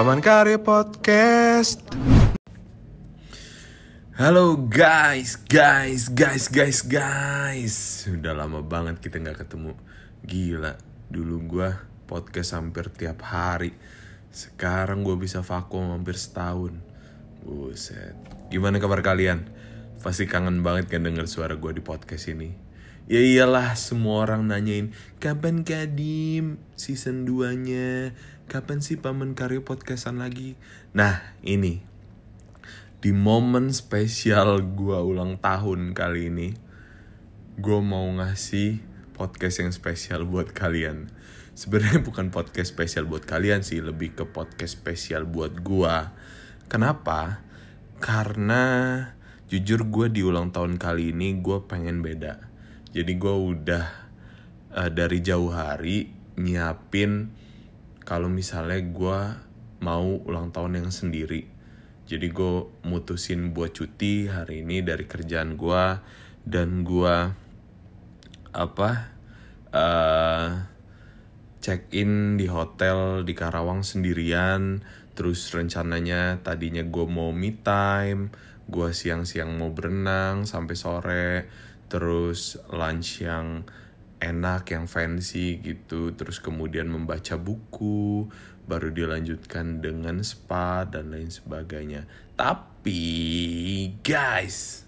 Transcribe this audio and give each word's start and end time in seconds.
Paman 0.00 0.24
Karya 0.24 0.56
Podcast. 0.56 1.84
Halo 4.16 4.56
guys, 4.56 5.36
guys, 5.36 6.08
guys, 6.08 6.48
guys, 6.48 6.80
guys. 6.80 8.08
Udah 8.08 8.32
lama 8.32 8.64
banget 8.64 8.96
kita 9.04 9.20
nggak 9.20 9.44
ketemu. 9.44 9.76
Gila, 10.24 10.80
dulu 11.12 11.36
gua 11.44 11.84
podcast 12.08 12.56
hampir 12.56 12.88
tiap 12.96 13.20
hari. 13.28 13.76
Sekarang 14.32 15.04
gue 15.04 15.20
bisa 15.20 15.44
vakum 15.44 15.92
hampir 15.92 16.16
setahun. 16.16 16.80
Buset. 17.44 18.16
Gimana 18.48 18.80
kabar 18.80 19.04
kalian? 19.04 19.52
Pasti 20.00 20.24
kangen 20.24 20.64
banget 20.64 20.88
kan 20.88 21.04
denger 21.04 21.28
suara 21.28 21.60
gue 21.60 21.76
di 21.76 21.84
podcast 21.84 22.24
ini. 22.32 22.56
Ya 23.10 23.20
iyalah 23.20 23.74
semua 23.74 24.22
orang 24.22 24.46
nanyain 24.46 24.94
Kapan 25.18 25.66
Kadim 25.66 26.62
season 26.78 27.26
2 27.26 27.68
nya 27.68 28.14
Kapan 28.50 28.82
sih 28.82 28.98
Paman 28.98 29.38
Karyo 29.38 29.62
podcastan 29.62 30.18
lagi? 30.18 30.58
Nah 30.90 31.22
ini. 31.46 31.86
Di 32.98 33.14
momen 33.14 33.70
spesial 33.70 34.66
gua 34.74 35.06
ulang 35.06 35.38
tahun 35.38 35.94
kali 35.94 36.34
ini 36.34 36.58
Gue 37.62 37.78
mau 37.78 38.10
ngasih 38.10 38.82
podcast 39.14 39.62
yang 39.62 39.70
spesial 39.70 40.26
buat 40.26 40.50
kalian. 40.50 41.14
Sebenarnya 41.54 42.02
bukan 42.10 42.34
podcast 42.34 42.74
spesial 42.74 43.06
buat 43.06 43.22
kalian 43.22 43.62
sih 43.62 43.78
Lebih 43.78 44.18
ke 44.18 44.26
podcast 44.26 44.82
spesial 44.82 45.30
buat 45.30 45.62
gua. 45.62 46.10
Kenapa? 46.66 47.46
Karena 48.02 48.66
jujur 49.46 49.86
gue 49.86 50.10
di 50.10 50.26
ulang 50.26 50.50
tahun 50.50 50.74
kali 50.74 51.14
ini 51.14 51.38
gue 51.38 51.70
pengen 51.70 52.02
beda. 52.02 52.50
Jadi 52.90 53.14
gue 53.14 53.36
udah 53.54 53.86
uh, 54.74 54.90
dari 54.90 55.22
jauh 55.22 55.54
hari 55.54 56.10
nyiapin 56.34 57.38
kalau 58.10 58.26
misalnya 58.26 58.82
gue 58.82 59.20
mau 59.86 60.18
ulang 60.26 60.50
tahun 60.50 60.82
yang 60.82 60.90
sendiri. 60.90 61.46
Jadi 62.10 62.26
gue 62.26 62.66
mutusin 62.82 63.54
buat 63.54 63.70
cuti 63.70 64.26
hari 64.26 64.66
ini 64.66 64.82
dari 64.82 65.06
kerjaan 65.06 65.54
gue 65.54 65.84
dan 66.42 66.82
gue 66.82 67.16
apa 68.50 68.90
uh, 69.70 70.48
check 71.62 71.86
in 71.94 72.34
di 72.34 72.50
hotel 72.50 73.22
di 73.22 73.30
Karawang 73.30 73.86
sendirian. 73.86 74.82
Terus 75.14 75.46
rencananya 75.54 76.42
tadinya 76.42 76.82
gue 76.82 77.06
mau 77.06 77.30
me 77.30 77.54
time 77.62 78.34
gue 78.70 78.94
siang-siang 78.94 79.54
mau 79.54 79.70
berenang 79.70 80.50
sampai 80.50 80.74
sore. 80.74 81.30
Terus 81.90 82.58
lunch 82.70 83.22
yang 83.22 83.66
enak 84.20 84.70
yang 84.70 84.86
fancy 84.86 85.58
gitu. 85.64 86.12
Terus 86.14 86.38
kemudian 86.38 86.86
membaca 86.92 87.40
buku 87.40 88.28
baru 88.68 88.92
dilanjutkan 88.92 89.82
dengan 89.82 90.22
spa 90.22 90.86
dan 90.86 91.10
lain 91.10 91.32
sebagainya. 91.32 92.06
Tapi 92.36 93.02
guys 94.04 94.86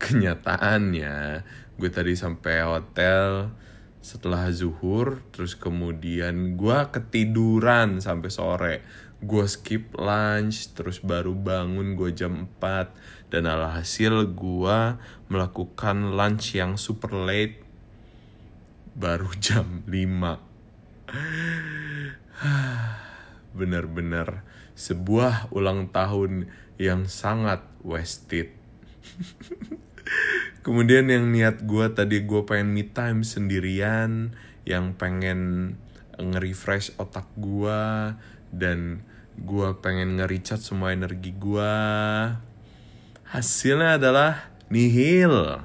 kenyataannya 0.00 1.44
gue 1.76 1.90
tadi 1.92 2.16
sampai 2.16 2.64
hotel 2.64 3.52
setelah 4.00 4.48
zuhur 4.48 5.20
terus 5.28 5.52
kemudian 5.52 6.56
gue 6.56 6.78
ketiduran 6.88 8.00
sampai 8.00 8.30
sore. 8.32 8.76
Gue 9.20 9.44
skip 9.44 9.92
lunch 10.00 10.72
terus 10.72 11.04
baru 11.04 11.36
bangun 11.36 11.92
gue 11.92 12.08
jam 12.16 12.48
4 12.56 13.28
dan 13.28 13.44
alhasil 13.44 14.32
gue 14.32 14.78
melakukan 15.28 16.16
lunch 16.16 16.56
yang 16.56 16.80
super 16.80 17.12
late 17.12 17.59
baru 19.00 19.32
jam 19.44 19.80
5 19.88 20.50
bener-bener 23.50 24.44
sebuah 24.78 25.52
ulang 25.52 25.92
tahun 25.92 26.48
yang 26.80 27.04
sangat 27.10 27.60
wasted. 27.84 28.54
Kemudian 30.64 31.12
yang 31.12 31.28
niat 31.28 31.68
gue 31.68 31.86
tadi 31.92 32.24
gue 32.24 32.42
pengen 32.48 32.72
me 32.72 32.88
time 32.88 33.20
sendirian 33.20 34.32
yang 34.64 34.96
pengen 34.96 35.74
nge-refresh 36.16 36.96
otak 36.96 37.28
gue 37.36 37.80
dan 38.52 39.04
gue 39.40 39.68
pengen 39.80 40.20
nge-recharge 40.20 40.64
semua 40.64 40.92
energi 40.92 41.32
gue 41.32 41.72
hasilnya 43.24 43.96
adalah 43.96 44.52
nihil 44.68 45.64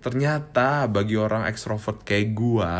ternyata 0.00 0.88
bagi 0.88 1.16
orang 1.20 1.44
ekstrovert 1.44 2.04
kayak 2.04 2.32
gue 2.32 2.72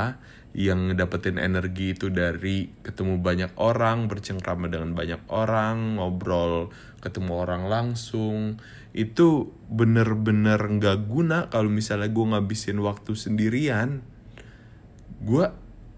yang 0.50 0.98
dapetin 0.98 1.38
energi 1.38 1.94
itu 1.94 2.10
dari 2.10 2.66
ketemu 2.82 3.22
banyak 3.22 3.53
orang 3.60 4.10
bercengkrama 4.10 4.66
dengan 4.66 4.98
banyak 4.98 5.22
orang 5.30 6.00
ngobrol 6.00 6.75
ketemu 6.98 7.32
orang 7.47 7.70
langsung 7.70 8.59
itu 8.91 9.54
bener-bener 9.70 10.59
nggak 10.59 11.06
guna 11.06 11.47
kalau 11.47 11.70
misalnya 11.70 12.10
gue 12.10 12.26
ngabisin 12.34 12.82
waktu 12.82 13.14
sendirian. 13.14 14.03
Gue 15.22 15.47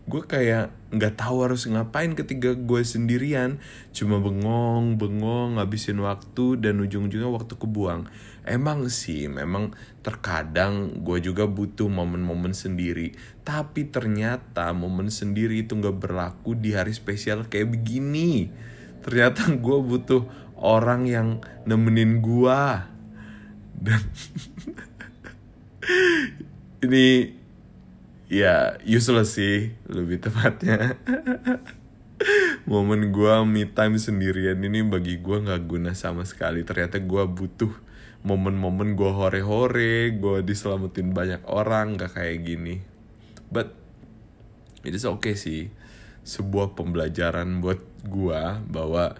gue 0.02 0.22
kayak 0.26 0.74
nggak 0.90 1.14
tahu 1.14 1.46
harus 1.46 1.70
ngapain 1.70 2.12
ketika 2.18 2.58
gue 2.58 2.82
sendirian. 2.82 3.62
Cuma 3.94 4.18
bengong 4.18 4.98
bengong 4.98 5.58
ngabisin 5.58 6.02
waktu 6.02 6.58
dan 6.58 6.82
ujung-ujungnya 6.82 7.30
waktu 7.30 7.54
kebuang. 7.54 8.10
Emang 8.42 8.90
sih 8.90 9.30
memang 9.30 9.70
terkadang 10.02 11.06
gue 11.06 11.22
juga 11.22 11.46
butuh 11.46 11.86
momen-momen 11.86 12.50
sendiri. 12.50 13.14
Tapi 13.46 13.86
ternyata 13.86 14.74
momen 14.74 15.08
sendiri 15.08 15.62
itu 15.62 15.78
nggak 15.78 16.02
berlaku 16.02 16.58
di 16.58 16.74
hari 16.74 16.90
spesial 16.90 17.46
kayak 17.46 17.70
begini. 17.70 18.50
Ternyata 19.06 19.54
gue 19.54 19.78
butuh 19.82 20.26
orang 20.58 21.10
yang 21.10 21.28
nemenin 21.66 22.22
gue 22.22 22.62
dan 23.82 23.98
ini 26.86 27.34
ya 28.32 28.80
useless 28.88 29.36
sih 29.36 29.76
lebih 29.84 30.24
tepatnya. 30.24 30.96
Momen 32.70 33.12
gue 33.12 33.34
me 33.44 33.68
time 33.68 34.00
sendirian 34.00 34.56
ini 34.64 34.80
bagi 34.80 35.20
gue 35.20 35.44
nggak 35.44 35.68
guna 35.68 35.92
sama 35.92 36.24
sekali. 36.24 36.64
Ternyata 36.64 36.96
gue 36.96 37.24
butuh 37.28 37.68
momen-momen 38.24 38.96
gue 38.96 39.10
hore-hore 39.12 40.16
gue 40.16 40.36
diselamatin 40.46 41.12
banyak 41.12 41.42
orang 41.44 42.00
gak 42.00 42.16
kayak 42.16 42.46
gini. 42.46 42.80
But 43.52 43.76
it 44.80 44.96
is 44.96 45.04
okay 45.04 45.36
sih. 45.36 45.68
Sebuah 46.24 46.72
pembelajaran 46.72 47.60
buat 47.60 47.82
gue 48.06 48.42
bahwa 48.64 49.18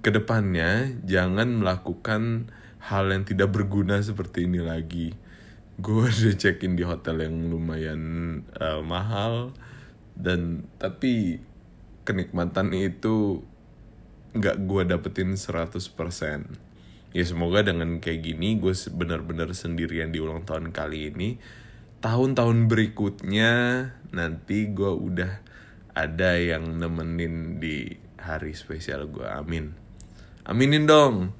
ke 0.00 0.10
depannya 0.10 0.98
jangan 1.04 1.60
melakukan 1.60 2.50
hal 2.80 3.12
yang 3.12 3.28
tidak 3.28 3.52
berguna 3.52 4.00
seperti 4.00 4.48
ini 4.48 4.64
lagi 4.64 5.12
gue 5.80 6.04
udah 6.12 6.36
check 6.36 6.60
in 6.62 6.76
di 6.76 6.84
hotel 6.84 7.24
yang 7.24 7.48
lumayan 7.48 8.02
uh, 8.60 8.84
mahal. 8.84 9.56
Dan 10.12 10.68
tapi 10.76 11.40
kenikmatan 12.04 12.76
itu 12.76 13.40
nggak 14.36 14.56
gue 14.62 14.82
dapetin 14.86 15.34
100% 15.34 16.70
ya 17.10 17.24
semoga 17.26 17.66
dengan 17.66 17.98
kayak 17.98 18.22
gini 18.22 18.62
gue 18.62 18.70
benar-benar 18.94 19.50
sendirian 19.50 20.14
di 20.14 20.22
ulang 20.22 20.46
tahun 20.46 20.70
kali 20.70 21.10
ini. 21.10 21.40
Tahun-tahun 22.00 22.70
berikutnya 22.70 23.52
nanti 24.14 24.72
gue 24.72 24.92
udah 24.92 25.32
ada 25.92 26.38
yang 26.38 26.80
nemenin 26.80 27.60
di 27.60 27.92
hari 28.16 28.56
spesial 28.56 29.10
gue 29.10 29.26
amin. 29.26 29.74
Aminin 30.46 30.88
dong. 30.88 31.34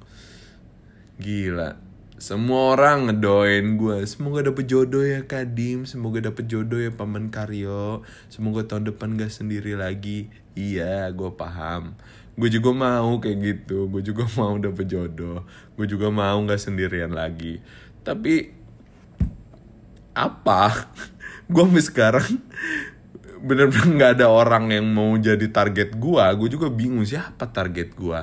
Gila 1.17 1.90
semua 2.21 2.77
orang 2.77 3.09
ngedoain 3.09 3.81
gue 3.81 4.05
semoga 4.05 4.45
dapet 4.45 4.69
jodoh 4.69 5.01
ya 5.01 5.25
Kadim 5.25 5.89
semoga 5.89 6.21
dapet 6.21 6.45
jodoh 6.45 6.77
ya 6.77 6.93
Paman 6.93 7.33
Karyo. 7.33 8.05
Semoga 8.29 8.61
tahun 8.61 8.93
depan 8.93 9.17
gak 9.17 9.33
sendiri 9.33 9.73
lagi. 9.73 10.29
Iya 10.53 11.09
gue 11.17 11.33
paham. 11.33 11.97
Gue 12.37 12.53
juga 12.53 12.77
mau 12.77 13.17
kayak 13.17 13.37
gitu. 13.41 13.89
Gue 13.89 14.05
juga 14.05 14.29
mau 14.37 14.53
dapet 14.61 14.85
jodoh. 14.85 15.49
Gue 15.73 15.89
juga 15.89 16.13
mau 16.13 16.37
gak 16.45 16.61
sendirian 16.61 17.09
lagi. 17.09 17.57
Tapi 18.05 18.53
apa? 20.13 20.93
Gue 21.49 21.65
sampai 21.65 21.81
sekarang 21.81 22.29
bener-bener 23.49 23.97
nggak 23.97 24.11
ada 24.21 24.29
orang 24.29 24.69
yang 24.69 24.85
mau 24.85 25.17
jadi 25.17 25.49
target 25.49 25.97
gue 25.97 26.25
gue 26.37 26.49
juga 26.53 26.69
bingung 26.69 27.01
siapa 27.01 27.49
target 27.49 27.97
gue 27.97 28.21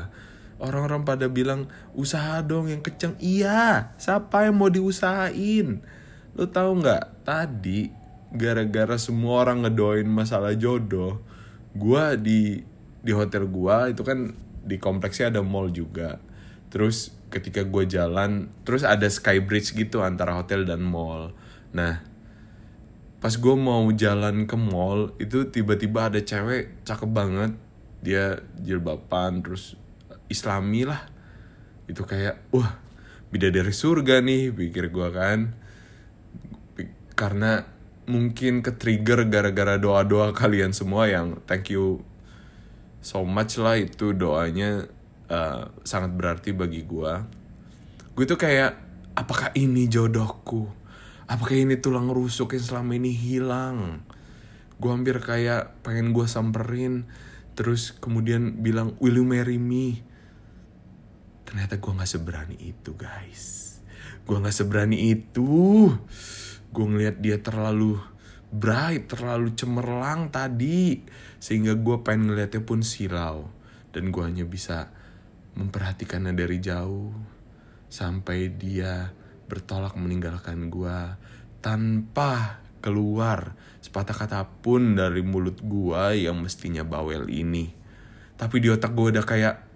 Orang-orang 0.58 1.06
pada 1.06 1.31
bilang 1.31 1.70
usaha 1.94 2.43
dong 2.43 2.66
yang 2.66 2.82
kenceng. 2.82 3.14
Iya, 3.22 3.94
siapa 3.94 4.50
yang 4.50 4.58
mau 4.58 4.70
diusahain? 4.70 5.78
Lo 6.34 6.50
tau 6.50 6.75
nggak? 6.75 7.22
Tadi 7.22 7.90
gara-gara 8.34 8.99
semua 8.99 9.46
orang 9.46 9.64
ngedoain 9.64 10.10
masalah 10.10 10.52
jodoh, 10.58 11.22
gua 11.72 12.19
di 12.19 12.60
di 13.00 13.12
hotel 13.14 13.49
gua 13.49 13.88
itu 13.88 14.02
kan 14.02 14.34
di 14.66 14.76
kompleksnya 14.76 15.32
ada 15.32 15.40
mall 15.40 15.70
juga. 15.70 16.20
Terus 16.69 17.14
ketika 17.32 17.64
gue 17.64 17.84
jalan, 17.88 18.52
terus 18.64 18.84
ada 18.84 19.08
sky 19.08 19.40
bridge 19.40 19.72
gitu 19.72 20.05
antara 20.05 20.37
hotel 20.37 20.64
dan 20.69 20.84
mall. 20.84 21.32
Nah, 21.72 22.05
pas 23.19 23.34
gue 23.34 23.56
mau 23.56 23.82
jalan 23.93 24.46
ke 24.46 24.56
mall 24.56 25.12
itu 25.19 25.49
tiba-tiba 25.50 26.06
ada 26.12 26.20
cewek 26.22 26.84
cakep 26.87 27.10
banget 27.10 27.52
dia 27.99 28.38
jilbaban 28.62 29.43
terus 29.43 29.75
islami 30.29 30.89
lah. 30.89 31.09
Itu 31.89 32.05
kayak 32.05 32.53
wah 32.53 32.77
bidadari 33.29 33.73
surga 33.73 34.21
nih 34.25 34.55
pikir 34.55 34.93
gue 34.93 35.09
kan. 35.13 35.53
Karena 37.19 37.65
mungkin 38.09 38.65
ke 38.65 38.73
trigger 38.79 39.29
gara-gara 39.29 39.77
doa-doa 39.77 40.33
kalian 40.33 40.73
semua 40.73 41.11
yang 41.13 41.45
thank 41.45 41.69
you 41.69 42.01
so 43.05 43.21
much 43.21 43.61
lah 43.61 43.77
itu 43.77 44.17
doanya 44.17 44.89
eh, 45.29 45.65
sangat 45.85 46.17
berarti 46.17 46.57
bagi 46.57 46.89
gue 46.89 47.13
gue 48.17 48.25
tuh 48.27 48.35
kayak 48.35 48.75
apakah 49.15 49.55
ini 49.55 49.87
jodohku? 49.87 50.67
Apakah 51.31 51.55
ini 51.55 51.79
tulang 51.79 52.11
rusuk 52.11 52.59
yang 52.59 52.67
selama 52.67 52.99
ini 52.99 53.15
hilang? 53.15 54.03
Gue 54.75 54.91
hampir 54.91 55.23
kayak 55.23 55.83
pengen 55.87 56.11
gue 56.11 56.27
samperin 56.27 57.07
terus 57.55 57.95
kemudian 57.95 58.59
bilang 58.59 58.99
will 59.03 59.19
you 59.19 59.27
marry 59.27 59.55
me 59.55 60.03
ternyata 61.49 61.81
gue 61.81 61.93
nggak 61.97 62.12
seberani 62.12 62.61
itu 62.61 62.93
guys. 62.93 63.81
Gue 64.29 64.37
nggak 64.37 64.53
seberani 64.53 65.17
itu. 65.17 65.89
Gue 66.69 66.85
ngeliat 66.85 67.25
dia 67.25 67.41
terlalu 67.41 67.97
bright 68.53 69.09
terlalu 69.09 69.56
cemerlang 69.56 70.29
tadi 70.29 71.00
sehingga 71.41 71.73
gue 71.73 72.05
pengen 72.05 72.29
ngeliatnya 72.29 72.61
pun 72.61 72.85
silau. 72.85 73.49
Dan 73.89 74.12
gue 74.12 74.21
hanya 74.21 74.45
bisa 74.45 74.93
memperhatikannya 75.56 76.37
dari 76.37 76.61
jauh 76.61 77.17
sampai 77.89 78.53
dia 78.53 79.17
bertolak 79.49 79.97
meninggalkan 79.97 80.69
gue 80.69 80.99
tanpa 81.65 82.61
keluar 82.85 83.56
sepatah 83.81 84.12
kata 84.12 84.44
pun 84.61 85.01
dari 85.01 85.25
mulut 85.25 85.65
gue 85.65 86.29
yang 86.29 86.37
mestinya 86.44 86.85
bawel 86.85 87.25
ini. 87.33 87.73
Tapi 88.37 88.61
di 88.61 88.69
otak 88.69 88.93
gue 88.93 89.17
udah 89.17 89.25
kayak 89.25 89.68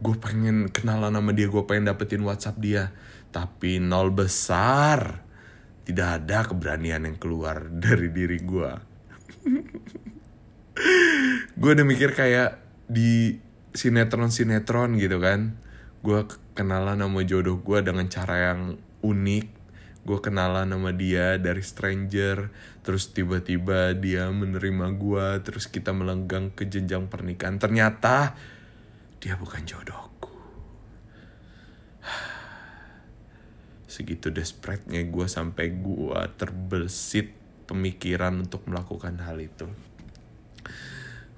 gue 0.00 0.16
pengen 0.16 0.72
kenalan 0.72 1.12
sama 1.12 1.30
dia 1.36 1.46
gue 1.46 1.64
pengen 1.68 1.92
dapetin 1.92 2.24
WhatsApp 2.24 2.56
dia. 2.60 2.84
Tapi 3.30 3.78
nol 3.78 4.10
besar. 4.10 5.28
Tidak 5.84 6.08
ada 6.22 6.44
keberanian 6.44 7.06
yang 7.06 7.18
keluar 7.20 7.68
dari 7.84 8.08
diri 8.12 8.40
gue 8.40 8.90
gue 11.60 11.70
udah 11.76 11.86
mikir 11.86 12.16
kayak 12.16 12.60
di 12.90 13.38
sinetron-sinetron 13.76 14.98
gitu 14.98 15.20
kan. 15.20 15.56
Gue 16.00 16.24
kenalan 16.56 17.04
sama 17.04 17.20
jodoh 17.28 17.60
gue 17.60 17.78
dengan 17.84 18.08
cara 18.08 18.52
yang 18.52 18.80
unik. 19.04 19.46
Gue 20.00 20.18
kenalan 20.24 20.72
sama 20.72 20.90
dia 20.96 21.36
dari 21.36 21.60
stranger. 21.60 22.48
Terus 22.80 23.12
tiba-tiba 23.12 23.92
dia 23.94 24.32
menerima 24.32 24.96
gue 24.96 25.26
terus 25.44 25.68
kita 25.68 25.92
melenggang 25.92 26.50
ke 26.50 26.64
jenjang 26.66 27.06
pernikahan. 27.06 27.60
Ternyata 27.60 28.34
dia 29.20 29.36
bukan 29.36 29.62
jodohku 29.68 30.32
segitu 33.92 34.32
desperate-nya 34.32 35.04
gue 35.06 35.26
sampai 35.28 35.70
gue 35.76 36.20
terbesit 36.40 37.36
pemikiran 37.68 38.40
untuk 38.42 38.66
melakukan 38.66 39.20
hal 39.22 39.38
itu 39.38 39.68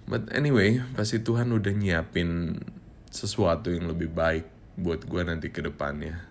But 0.02 0.34
anyway, 0.34 0.82
pasti 0.98 1.22
Tuhan 1.22 1.54
udah 1.54 1.72
nyiapin 1.72 2.58
sesuatu 3.08 3.70
yang 3.70 3.86
lebih 3.86 4.10
baik 4.10 4.44
buat 4.74 5.06
gue 5.06 5.22
nanti 5.22 5.54
ke 5.54 5.62
depannya. 5.62 6.26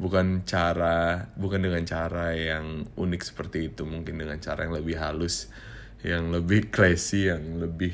Bukan 0.00 0.48
cara, 0.48 1.28
bukan 1.36 1.60
dengan 1.60 1.84
cara 1.84 2.32
yang 2.32 2.88
unik 2.96 3.20
seperti 3.20 3.68
itu, 3.68 3.84
mungkin 3.84 4.16
dengan 4.16 4.40
cara 4.40 4.64
yang 4.64 4.72
lebih 4.72 4.96
halus, 4.96 5.52
yang 6.00 6.32
lebih 6.32 6.72
classy, 6.72 7.28
yang 7.28 7.60
lebih 7.60 7.92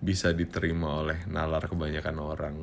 bisa 0.00 0.32
diterima 0.32 1.02
oleh 1.02 1.24
nalar 1.28 1.66
kebanyakan 1.66 2.16
orang. 2.20 2.56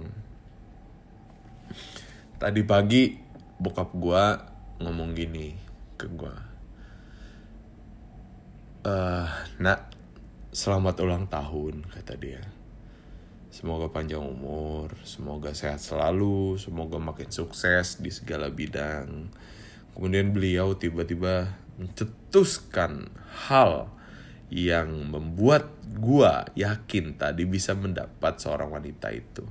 Tadi 2.37 2.61
pagi 2.67 3.17
bokap 3.57 3.89
gue 3.95 4.23
ngomong 4.83 5.09
gini 5.15 5.53
ke 5.95 6.07
gue. 6.11 6.35
Eh, 8.83 9.29
nak, 9.63 9.79
selamat 10.53 10.95
ulang 11.01 11.25
tahun 11.25 11.81
kata 11.89 12.13
dia 12.13 12.43
semoga 13.53 13.89
panjang 13.89 14.21
umur 14.21 14.93
semoga 15.01 15.53
sehat 15.53 15.77
selalu 15.77 16.61
semoga 16.61 16.97
makin 16.97 17.29
sukses 17.29 18.01
di 18.01 18.09
segala 18.09 18.49
bidang 18.49 19.29
kemudian 19.93 20.29
beliau 20.29 20.73
tiba-tiba 20.73 21.53
mencetuskan 21.77 23.13
hal 23.45 23.93
yang 24.53 25.09
membuat 25.09 25.73
gua 25.97 26.45
yakin 26.53 27.17
tadi 27.17 27.49
bisa 27.49 27.73
mendapat 27.73 28.37
seorang 28.37 28.69
wanita 28.69 29.09
itu 29.09 29.41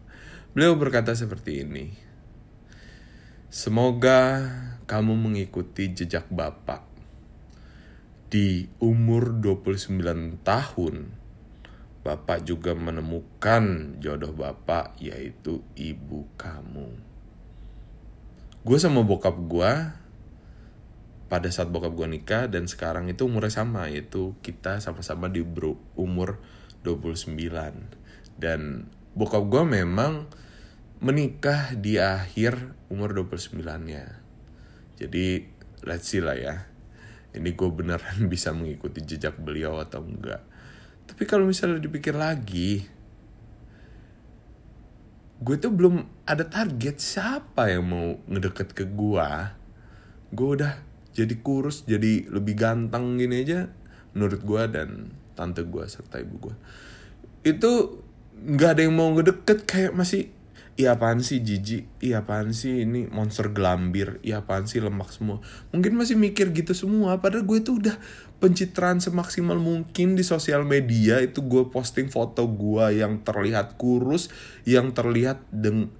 beliau 0.54 0.78
berkata 0.78 1.10
seperti 1.18 1.66
ini 1.66 1.90
semoga 3.50 4.46
kamu 4.86 5.18
mengikuti 5.18 5.90
jejak 5.90 6.30
bapak 6.30 6.92
di 8.32 8.64
umur 8.80 9.44
29 9.44 10.40
tahun, 10.40 11.12
Bapak 12.00 12.48
juga 12.48 12.72
menemukan 12.72 13.94
jodoh 14.00 14.32
Bapak 14.32 14.96
yaitu 15.04 15.60
ibu 15.76 16.24
kamu. 16.40 16.96
Gue 18.64 18.78
sama 18.80 19.04
bokap 19.04 19.36
gue 19.36 19.72
pada 21.32 21.48
saat 21.48 21.72
bokap 21.72 21.96
gue 21.96 22.20
nikah 22.20 22.44
dan 22.52 22.68
sekarang 22.68 23.08
itu 23.08 23.24
umurnya 23.24 23.64
sama 23.64 23.88
yaitu 23.88 24.36
kita 24.44 24.84
sama-sama 24.84 25.32
di 25.32 25.40
umur 25.96 26.36
29 26.84 27.40
dan 28.36 28.84
bokap 29.16 29.48
gue 29.48 29.64
memang 29.64 30.28
menikah 31.00 31.72
di 31.72 31.96
akhir 31.96 32.76
umur 32.92 33.16
29 33.16 33.64
nya 33.88 34.20
jadi 35.00 35.48
let's 35.88 36.12
see 36.12 36.20
lah 36.20 36.36
ya 36.36 36.68
ini 37.32 37.56
gue 37.56 37.68
beneran 37.72 38.28
bisa 38.32 38.52
mengikuti 38.52 39.00
jejak 39.00 39.40
beliau 39.40 39.80
atau 39.80 40.04
enggak. 40.04 40.44
Tapi 41.08 41.22
kalau 41.26 41.48
misalnya 41.48 41.82
dipikir 41.82 42.14
lagi 42.14 42.84
gue 45.42 45.56
tuh 45.58 45.74
belum 45.74 46.22
ada 46.22 46.46
target 46.46 47.02
siapa 47.02 47.66
yang 47.66 47.90
mau 47.90 48.14
ngedeket 48.30 48.78
ke 48.78 48.86
gue 48.86 49.28
gue 50.30 50.48
udah 50.54 50.91
jadi 51.12 51.34
kurus 51.40 51.84
jadi 51.84 52.28
lebih 52.28 52.56
ganteng 52.56 53.20
gini 53.20 53.44
aja 53.44 53.68
menurut 54.12 54.40
gue 54.44 54.62
dan 54.68 55.12
tante 55.32 55.64
gue 55.64 55.84
serta 55.88 56.20
ibu 56.20 56.50
gue 56.50 56.54
itu 57.48 58.02
nggak 58.42 58.70
ada 58.76 58.82
yang 58.84 58.94
mau 58.96 59.12
ngedeket 59.14 59.64
kayak 59.64 59.92
masih 59.94 60.32
Iya 60.72 60.96
apaan 60.96 61.20
sih 61.20 61.44
jijik, 61.44 61.84
iya 62.00 62.24
apaan 62.24 62.56
sih 62.56 62.88
ini 62.88 63.04
monster 63.12 63.52
gelambir, 63.52 64.16
iya 64.24 64.40
apaan 64.40 64.64
sih 64.64 64.80
lemak 64.80 65.12
semua. 65.12 65.44
Mungkin 65.68 65.92
masih 65.92 66.16
mikir 66.16 66.48
gitu 66.56 66.72
semua, 66.72 67.20
padahal 67.20 67.44
gue 67.44 67.60
tuh 67.60 67.76
udah 67.76 68.00
pencitraan 68.40 68.96
semaksimal 68.96 69.60
mungkin 69.60 70.16
di 70.16 70.24
sosial 70.24 70.64
media 70.64 71.20
itu 71.20 71.44
gue 71.44 71.68
posting 71.68 72.08
foto 72.08 72.48
gue 72.48 73.04
yang 73.04 73.20
terlihat 73.20 73.76
kurus, 73.76 74.32
yang 74.64 74.96
terlihat 74.96 75.44
dengan 75.52 75.92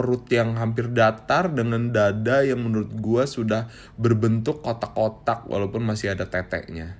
perut 0.00 0.24
yang 0.32 0.56
hampir 0.56 0.88
datar 0.88 1.52
dengan 1.52 1.92
dada 1.92 2.40
yang 2.40 2.64
menurut 2.64 2.88
gue 2.96 3.24
sudah 3.28 3.68
berbentuk 4.00 4.64
kotak-kotak 4.64 5.44
walaupun 5.44 5.84
masih 5.84 6.16
ada 6.16 6.24
teteknya. 6.24 6.96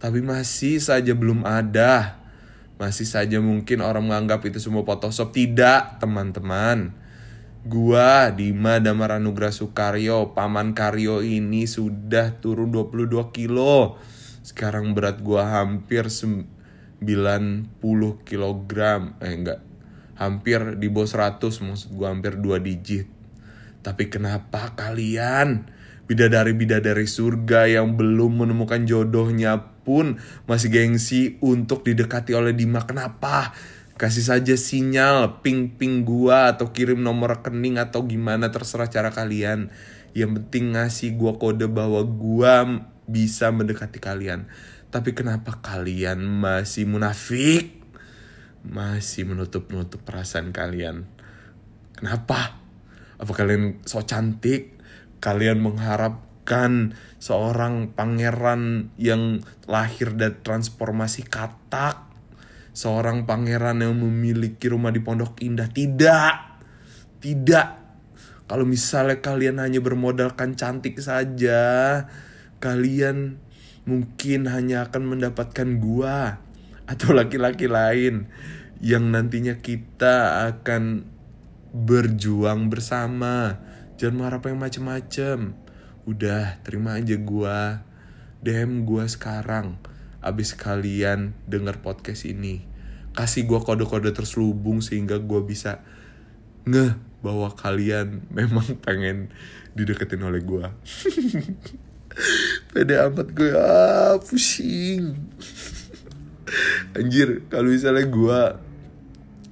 Tapi 0.00 0.24
masih 0.24 0.80
saja 0.80 1.12
belum 1.12 1.44
ada 1.44 2.24
masih 2.76 3.08
saja 3.08 3.40
mungkin 3.40 3.80
orang 3.80 4.04
menganggap 4.04 4.44
itu 4.44 4.60
semua 4.60 4.84
Photoshop. 4.84 5.32
Tidak, 5.32 5.96
teman-teman. 5.96 6.92
Gua, 7.66 8.30
Dima 8.30 8.78
Damaranugra 8.78 9.50
Sukaryo, 9.50 10.36
Paman 10.36 10.76
Karyo 10.76 11.24
ini 11.24 11.66
sudah 11.66 12.38
turun 12.38 12.70
22 12.70 13.34
kilo. 13.34 13.98
Sekarang 14.44 14.94
berat 14.94 15.24
gua 15.24 15.64
hampir 15.64 16.06
90 16.06 17.02
kilogram. 18.22 19.18
Eh 19.18 19.34
enggak, 19.34 19.65
hampir 20.16 20.80
di 20.80 20.88
bawah 20.88 21.36
100, 21.36 21.62
maksud 21.62 21.88
gua 21.96 22.12
hampir 22.12 22.40
2 22.40 22.60
digit. 22.60 23.06
Tapi 23.84 24.10
kenapa 24.10 24.74
kalian 24.74 25.70
bidadari-bidadari 26.06 27.06
surga 27.06 27.70
yang 27.70 27.94
belum 27.94 28.46
menemukan 28.46 28.82
jodohnya 28.86 29.76
pun 29.86 30.18
masih 30.50 30.70
gengsi 30.74 31.38
untuk 31.38 31.86
didekati 31.86 32.34
oleh 32.34 32.54
Dima. 32.54 32.82
Kenapa? 32.82 33.54
Kasih 33.96 34.26
saja 34.26 34.54
sinyal 34.58 35.40
ping-ping 35.40 36.04
gua 36.04 36.52
atau 36.52 36.74
kirim 36.74 37.00
nomor 37.00 37.40
rekening 37.40 37.80
atau 37.80 38.04
gimana 38.04 38.52
terserah 38.52 38.90
cara 38.90 39.14
kalian. 39.14 39.72
Yang 40.12 40.42
penting 40.42 40.76
ngasih 40.76 41.16
gua 41.16 41.38
kode 41.38 41.70
bahwa 41.70 42.02
gua 42.04 42.84
bisa 43.06 43.48
mendekati 43.54 44.02
kalian. 44.02 44.50
Tapi 44.90 45.14
kenapa 45.14 45.62
kalian 45.62 46.20
masih 46.22 46.84
munafik? 46.84 47.85
Masih 48.66 49.22
menutup-nutup 49.22 50.02
perasaan 50.02 50.50
kalian. 50.50 51.06
Kenapa? 51.94 52.58
Apa 53.16 53.32
kalian 53.32 53.78
so 53.86 54.02
cantik? 54.02 54.74
Kalian 55.22 55.62
mengharapkan 55.62 56.98
seorang 57.22 57.94
pangeran 57.94 58.92
yang 58.98 59.40
lahir 59.70 60.12
dari 60.12 60.34
transformasi 60.42 61.24
katak 61.24 62.06
seorang 62.76 63.24
pangeran 63.24 63.80
yang 63.80 63.96
memiliki 63.96 64.68
rumah 64.68 64.92
di 64.92 65.00
Pondok 65.00 65.40
Indah. 65.40 65.72
Tidak. 65.72 66.34
Tidak. 67.22 67.68
Kalau 68.46 68.68
misalnya 68.68 69.18
kalian 69.24 69.58
hanya 69.58 69.80
bermodalkan 69.80 70.54
cantik 70.54 71.00
saja, 71.00 72.04
kalian 72.60 73.40
mungkin 73.86 74.50
hanya 74.50 74.86
akan 74.90 75.02
mendapatkan 75.16 75.78
gua 75.78 76.45
atau 76.86 77.10
laki-laki 77.10 77.66
lain 77.66 78.30
yang 78.78 79.10
nantinya 79.10 79.58
kita 79.58 80.46
akan 80.50 81.06
berjuang 81.74 82.70
bersama. 82.70 83.60
Jangan 83.98 84.16
marah 84.16 84.40
yang 84.44 84.60
macem-macem. 84.60 85.56
Udah, 86.06 86.62
terima 86.62 86.96
aja 86.96 87.16
gua. 87.18 87.82
DM 88.44 88.86
gua 88.86 89.08
sekarang. 89.10 89.80
Abis 90.22 90.54
kalian 90.54 91.34
denger 91.48 91.82
podcast 91.82 92.28
ini. 92.28 92.62
Kasih 93.16 93.48
gua 93.48 93.64
kode-kode 93.64 94.12
terselubung 94.12 94.84
sehingga 94.84 95.18
gua 95.18 95.42
bisa 95.42 95.82
ngeh 96.68 96.94
bahwa 97.24 97.50
kalian 97.56 98.22
memang 98.36 98.78
pengen 98.84 99.32
dideketin 99.74 100.22
oleh 100.22 100.44
gua. 100.44 100.70
Pede 102.72 102.96
amat 102.96 103.28
gue 103.36 103.52
ah 103.52 104.16
pusing. 104.20 105.20
Anjir, 106.94 107.42
kalau 107.50 107.74
misalnya 107.74 108.06
gue 108.06 108.40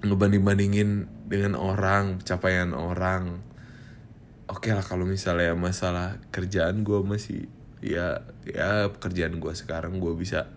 ngebanding-bandingin 0.07 1.11
dengan 1.27 1.59
orang, 1.59 2.23
capaian 2.23 2.71
orang. 2.71 3.43
Oke 4.47 4.71
lah 4.71 4.85
kalau 4.85 5.09
misalnya 5.09 5.57
masalah 5.57 6.21
kerjaan 6.31 6.85
gue 6.87 7.01
masih 7.03 7.49
ya 7.85 8.25
ya 8.49 8.89
pekerjaan 8.93 9.37
gue 9.41 9.53
sekarang 9.53 10.01
gue 10.01 10.13
bisa 10.17 10.49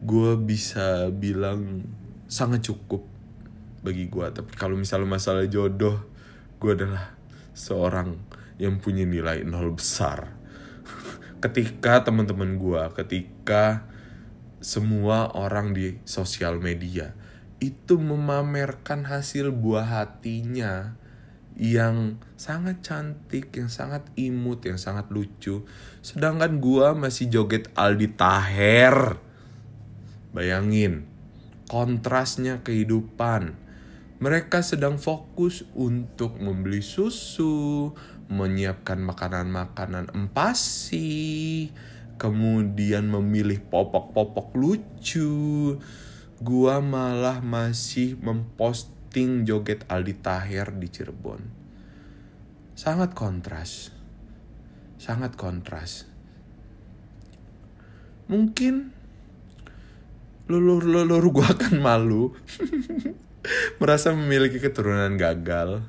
gue 0.00 0.32
bisa 0.40 1.12
bilang 1.12 1.84
sangat 2.24 2.64
cukup 2.72 3.04
bagi 3.84 4.08
gue 4.08 4.26
tapi 4.32 4.56
kalau 4.56 4.80
misalnya 4.80 5.12
masalah 5.12 5.44
jodoh 5.44 6.00
gue 6.56 6.72
adalah 6.72 7.12
seorang 7.52 8.16
yang 8.56 8.80
punya 8.80 9.04
nilai 9.04 9.44
nol 9.44 9.76
besar 9.76 10.32
ketika 11.44 12.00
teman-teman 12.08 12.56
gue 12.56 12.82
ketika 13.04 13.91
semua 14.62 15.34
orang 15.34 15.74
di 15.74 15.98
sosial 16.06 16.62
media 16.62 17.12
itu 17.62 17.94
memamerkan 17.98 19.06
hasil 19.06 19.54
buah 19.54 19.86
hatinya 19.86 20.98
yang 21.54 22.18
sangat 22.34 22.80
cantik, 22.82 23.52
yang 23.54 23.70
sangat 23.70 24.02
imut, 24.18 24.64
yang 24.66 24.80
sangat 24.80 25.06
lucu. 25.12 25.62
Sedangkan 26.00 26.58
gua 26.58 26.96
masih 26.96 27.28
joget 27.30 27.70
Aldi 27.78 28.18
Taher. 28.18 29.20
Bayangin, 30.32 31.06
kontrasnya 31.68 32.64
kehidupan. 32.64 33.54
Mereka 34.22 34.62
sedang 34.62 34.96
fokus 35.02 35.66
untuk 35.74 36.38
membeli 36.38 36.80
susu, 36.80 37.92
menyiapkan 38.30 39.02
makanan-makanan 39.02 40.14
empasi, 40.14 41.68
kemudian 42.22 43.10
memilih 43.10 43.58
popok-popok 43.66 44.54
lucu. 44.54 45.74
Gua 46.38 46.78
malah 46.78 47.42
masih 47.42 48.14
memposting 48.22 49.42
joget 49.42 49.82
Aldi 49.90 50.14
Taher 50.22 50.70
di 50.78 50.86
Cirebon. 50.86 51.42
Sangat 52.78 53.18
kontras. 53.18 53.90
Sangat 55.02 55.34
kontras. 55.34 56.06
Mungkin 58.30 58.94
lulur-lulur 60.46 61.26
gua 61.34 61.58
akan 61.58 61.74
malu. 61.82 62.30
Merasa 63.82 64.14
memiliki 64.14 64.62
keturunan 64.62 65.18
gagal. 65.18 65.82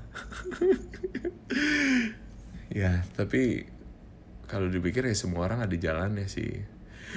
ya, 2.81 3.05
tapi 3.13 3.69
kalau 4.53 4.69
dipikir 4.69 5.09
ya 5.09 5.17
semua 5.17 5.49
orang 5.49 5.65
ada 5.65 5.73
jalannya 5.73 6.29
sih. 6.29 6.61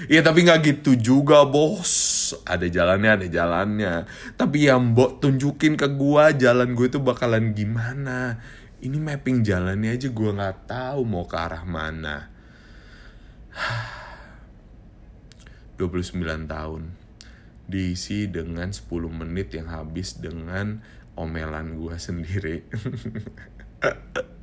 Iya 0.09 0.25
tapi 0.25 0.49
nggak 0.49 0.61
gitu 0.65 0.97
juga 0.97 1.45
bos. 1.45 2.33
Ada 2.49 2.65
jalannya, 2.69 3.11
ada 3.21 3.27
jalannya. 3.29 4.09
Tapi 4.41 4.73
yang 4.73 4.97
mbok 4.97 5.21
tunjukin 5.21 5.77
ke 5.77 5.85
gua 5.93 6.33
jalan 6.33 6.73
gue 6.73 6.89
itu 6.89 6.97
bakalan 6.97 7.53
gimana. 7.53 8.41
Ini 8.81 8.97
mapping 8.97 9.45
jalannya 9.45 9.93
aja 9.93 10.09
gua 10.09 10.33
nggak 10.33 10.69
tahu 10.69 11.01
mau 11.05 11.29
ke 11.29 11.37
arah 11.37 11.65
mana. 11.69 12.33
29 15.77 16.17
tahun 16.49 16.83
diisi 17.69 18.33
dengan 18.33 18.73
10 18.73 18.89
menit 19.13 19.53
yang 19.53 19.69
habis 19.69 20.17
dengan 20.17 20.81
omelan 21.21 21.77
gua 21.77 22.01
sendiri. 22.01 22.65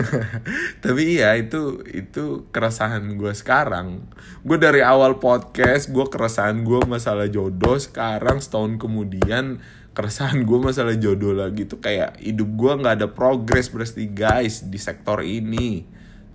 tapi 0.84 1.18
iya 1.18 1.36
itu 1.36 1.82
itu 1.88 2.48
keresahan 2.50 3.04
gue 3.16 3.32
sekarang. 3.32 4.04
Gue 4.42 4.58
dari 4.58 4.80
awal 4.80 5.20
podcast 5.22 5.92
gue 5.92 6.06
keresahan 6.08 6.64
gue 6.64 6.80
masalah 6.88 7.28
jodoh. 7.28 7.76
Sekarang 7.76 8.40
setahun 8.40 8.80
kemudian 8.80 9.60
keresahan 9.92 10.44
gue 10.44 10.58
masalah 10.58 10.96
jodoh 10.96 11.36
lagi. 11.36 11.68
Tuh 11.68 11.80
kayak 11.80 12.20
hidup 12.20 12.48
gue 12.56 12.72
nggak 12.82 12.94
ada 13.02 13.08
progres 13.10 13.68
berarti 13.68 14.08
guys 14.10 14.64
di 14.66 14.78
sektor 14.80 15.20
ini. 15.20 15.84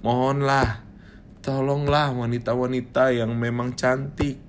Mohonlah 0.05 0.85
tolonglah 1.41 2.13
wanita-wanita 2.13 3.15
yang 3.15 3.33
memang 3.33 3.73
cantik. 3.73 4.39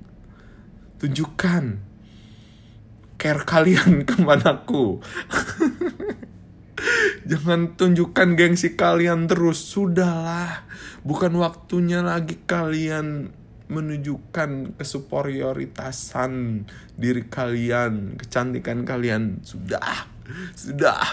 Tunjukkan 0.99 1.89
care 3.19 3.43
kalian 3.43 4.03
kemanaku 4.09 5.03
Jangan 7.29 7.75
tunjukkan 7.77 8.39
gengsi 8.39 8.75
kalian 8.79 9.27
terus. 9.29 9.61
Sudahlah. 9.69 10.65
Bukan 11.03 11.37
waktunya 11.39 12.01
lagi 12.01 12.39
kalian 12.47 13.35
menunjukkan 13.69 14.81
kesuperioritasan 14.81 16.65
diri 16.97 17.29
kalian, 17.29 18.17
kecantikan 18.17 18.89
kalian. 18.89 19.45
Sudah. 19.45 20.09
Sudah. 20.57 21.05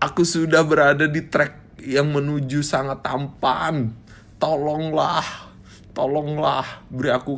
Aku 0.00 0.24
sudah 0.24 0.64
berada 0.64 1.08
di 1.08 1.24
track 1.24 1.80
yang 1.80 2.12
menuju 2.12 2.60
sangat 2.60 3.00
tampan. 3.00 3.96
Tolonglah. 4.36 5.24
Tolonglah 5.96 6.86
beri 6.88 7.10
aku 7.10 7.34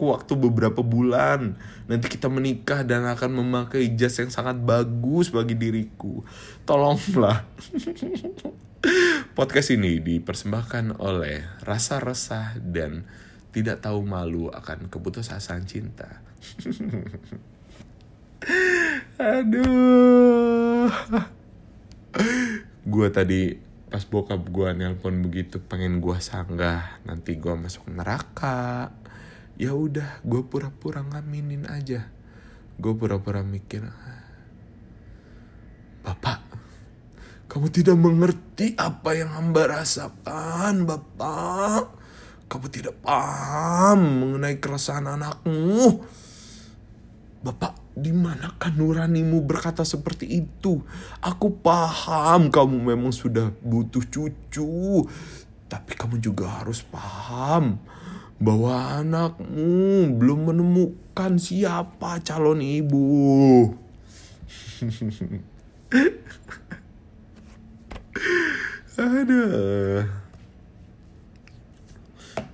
waktu 0.00 0.32
beberapa 0.34 0.80
bulan. 0.82 1.54
Nanti 1.86 2.06
kita 2.10 2.26
menikah 2.32 2.82
dan 2.82 3.06
akan 3.06 3.44
memakai 3.44 3.94
jas 3.94 4.18
yang 4.18 4.32
sangat 4.32 4.58
bagus 4.58 5.30
bagi 5.30 5.54
diriku. 5.54 6.24
Tolonglah. 6.66 7.46
Podcast 9.38 9.72
ini 9.72 9.98
dipersembahkan 10.02 11.00
oleh 11.00 11.42
rasa 11.64 11.98
resah 12.02 12.58
dan 12.60 13.08
tidak 13.54 13.80
tahu 13.86 14.02
malu 14.02 14.50
akan 14.50 14.90
keputusasaan 14.90 15.64
cinta. 15.64 16.20
Aduh. 19.16 20.90
Gue 22.84 23.08
tadi 23.08 23.56
pas 23.94 24.02
bokap 24.02 24.50
gue 24.50 24.74
nelpon 24.74 25.22
begitu 25.22 25.62
pengen 25.62 26.02
gue 26.02 26.18
sanggah 26.18 26.98
nanti 27.06 27.38
gue 27.38 27.54
masuk 27.54 27.94
neraka 27.94 28.90
ya 29.60 29.72
udah 29.74 30.24
gue 30.24 30.42
pura-pura 30.46 31.02
ngaminin 31.02 31.66
aja. 31.70 32.10
Gue 32.78 32.94
pura-pura 32.96 33.46
mikir 33.46 33.86
bapak 36.04 36.44
kamu 37.54 37.70
tidak 37.70 37.94
mengerti 37.94 38.74
apa 38.74 39.14
yang 39.14 39.30
hamba 39.30 39.78
rasakan 39.78 40.90
bapak. 40.90 41.86
Kamu 42.50 42.66
tidak 42.66 42.98
paham 42.98 43.98
mengenai 44.02 44.58
keresahan 44.58 45.06
anakmu. 45.06 46.02
Bapak 47.46 47.78
di 47.94 48.10
manakah 48.10 48.74
nuranimu 48.74 49.38
berkata 49.46 49.86
seperti 49.86 50.42
itu? 50.42 50.82
Aku 51.22 51.62
paham 51.62 52.50
kamu 52.50 52.90
memang 52.90 53.14
sudah 53.14 53.54
butuh 53.62 54.02
cucu, 54.02 55.06
tapi 55.70 55.92
kamu 55.94 56.18
juga 56.18 56.58
harus 56.58 56.82
paham 56.82 57.78
bahwa 58.42 58.98
anakmu 58.98 60.10
belum 60.18 60.50
menemukan 60.50 61.38
siapa 61.38 62.18
calon 62.22 62.60
ibu. 62.60 63.70
Aduh. 68.94 70.06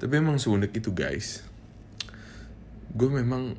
Tapi 0.00 0.12
emang 0.16 0.40
seunik 0.40 0.72
itu 0.72 0.92
guys. 0.96 1.44
Gue 2.96 3.12
memang 3.12 3.52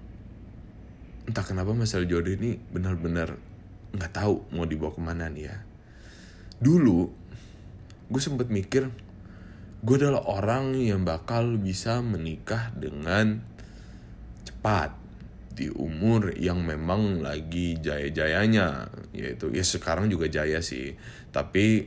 entah 1.29 1.45
kenapa 1.45 1.77
masalah 1.77 2.09
jodoh 2.09 2.33
ini 2.33 2.57
benar-benar 2.73 3.37
nggak 3.93 4.13
tahu 4.15 4.49
mau 4.55 4.65
dibawa 4.65 4.91
ke 4.93 5.01
mana 5.01 5.29
nih 5.29 5.53
ya. 5.53 5.57
Dulu 6.57 7.13
gue 8.11 8.21
sempet 8.21 8.49
mikir 8.49 8.89
gue 9.81 9.95
adalah 9.97 10.21
orang 10.29 10.77
yang 10.77 11.01
bakal 11.01 11.57
bisa 11.57 12.05
menikah 12.05 12.69
dengan 12.77 13.41
cepat 14.45 14.93
di 15.51 15.67
umur 15.73 16.31
yang 16.37 16.63
memang 16.63 17.19
lagi 17.19 17.77
jaya-jayanya 17.81 18.87
yaitu 19.11 19.49
ya 19.51 19.65
sekarang 19.65 20.07
juga 20.07 20.29
jaya 20.29 20.61
sih. 20.61 20.93
Tapi 21.33 21.85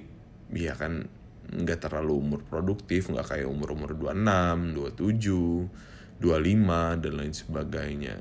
ya 0.55 0.75
kan 0.75 1.07
nggak 1.55 1.87
terlalu 1.87 2.13
umur 2.19 2.41
produktif 2.43 3.09
nggak 3.11 3.31
kayak 3.31 3.49
umur 3.49 3.79
umur 3.79 3.95
26 3.95 4.75
27 4.75 6.23
25 6.23 7.03
dan 7.03 7.13
lain 7.15 7.35
sebagainya. 7.35 8.17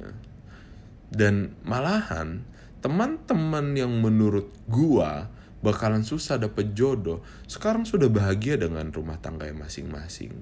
Dan 1.13 1.53
malahan 1.65 2.41
teman-teman 2.81 3.73
yang 3.77 3.93
menurut 4.01 4.49
gua 4.69 5.29
bakalan 5.63 6.03
susah 6.03 6.35
dapet 6.35 6.75
jodoh. 6.75 7.23
Sekarang 7.47 7.87
sudah 7.87 8.11
bahagia 8.11 8.59
dengan 8.59 8.91
rumah 8.91 9.17
tangga 9.23 9.47
masing-masing. 9.55 10.35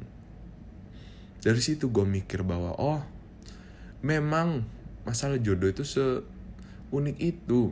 Dari 1.41 1.61
situ 1.61 1.93
gue 1.93 2.05
mikir 2.05 2.41
bahwa 2.41 2.73
oh 2.77 3.01
memang 4.01 4.65
masalah 5.05 5.37
jodoh 5.37 5.69
itu 5.69 5.85
seunik 5.85 7.17
itu. 7.21 7.71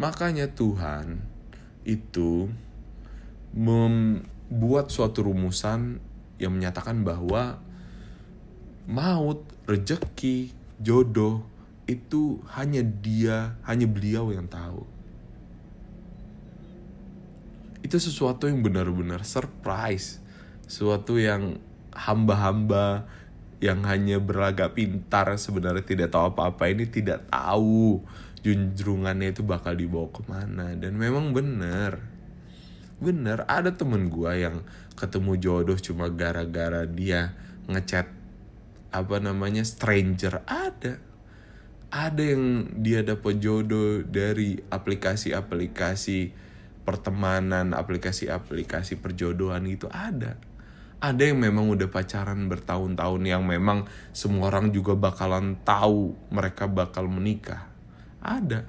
Makanya 0.00 0.48
Tuhan 0.52 1.20
itu 1.84 2.48
membuat 3.52 4.88
suatu 4.92 5.24
rumusan 5.28 6.00
yang 6.40 6.52
menyatakan 6.54 7.02
bahwa 7.04 7.60
maut, 8.88 9.44
rejeki, 9.68 10.52
jodoh 10.80 11.44
itu 11.88 12.40
hanya 12.56 12.84
dia, 12.84 13.56
hanya 13.64 13.88
beliau 13.88 14.30
yang 14.30 14.46
tahu. 14.46 14.97
Itu 17.84 17.96
sesuatu 18.02 18.50
yang 18.50 18.60
benar-benar 18.64 19.22
surprise, 19.22 20.18
sesuatu 20.66 21.16
yang 21.16 21.62
hamba-hamba 21.94 23.06
yang 23.58 23.82
hanya 23.90 24.22
berlagak 24.22 24.78
pintar 24.78 25.34
sebenarnya 25.34 25.82
tidak 25.82 26.14
tahu 26.14 26.30
apa-apa. 26.30 26.70
Ini 26.70 26.86
tidak 26.90 27.26
tahu 27.26 28.02
junjungannya 28.42 29.34
itu 29.34 29.42
bakal 29.42 29.74
dibawa 29.74 30.08
ke 30.14 30.22
mana. 30.30 30.74
Dan 30.78 30.94
memang 30.94 31.34
benar. 31.34 31.98
Bener 32.98 33.46
ada 33.46 33.74
temen 33.74 34.10
gue 34.10 34.32
yang 34.42 34.66
ketemu 34.98 35.38
jodoh 35.38 35.78
cuma 35.78 36.10
gara-gara 36.10 36.82
dia 36.86 37.34
ngechat 37.70 38.10
apa 38.94 39.16
namanya 39.18 39.62
stranger. 39.66 40.42
Ada. 40.46 41.02
Ada 41.88 42.22
yang 42.22 42.44
dia 42.84 43.00
dapat 43.00 43.40
jodoh 43.40 44.04
dari 44.04 44.60
aplikasi-aplikasi 44.60 46.47
pertemanan 46.88 47.76
aplikasi-aplikasi 47.76 48.96
perjodohan 49.04 49.68
itu 49.68 49.84
ada 49.92 50.40
ada 50.98 51.22
yang 51.22 51.38
memang 51.38 51.70
udah 51.70 51.86
pacaran 51.86 52.50
bertahun-tahun 52.50 53.22
yang 53.22 53.46
memang 53.46 53.86
semua 54.10 54.50
orang 54.50 54.74
juga 54.74 54.98
bakalan 54.98 55.54
tahu 55.62 56.18
mereka 56.34 56.66
bakal 56.66 57.06
menikah. 57.06 57.70
Ada. 58.18 58.66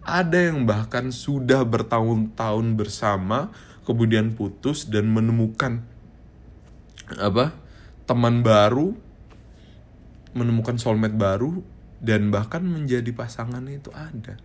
Ada 0.00 0.48
yang 0.48 0.64
bahkan 0.64 1.12
sudah 1.12 1.68
bertahun-tahun 1.68 2.66
bersama 2.72 3.52
kemudian 3.84 4.32
putus 4.32 4.88
dan 4.88 5.12
menemukan 5.12 5.84
apa? 7.20 7.52
teman 8.08 8.40
baru, 8.40 8.96
menemukan 10.32 10.80
soulmate 10.80 11.12
baru 11.12 11.60
dan 12.00 12.32
bahkan 12.32 12.64
menjadi 12.64 13.12
pasangan 13.12 13.60
itu 13.68 13.92
ada. 13.92 14.40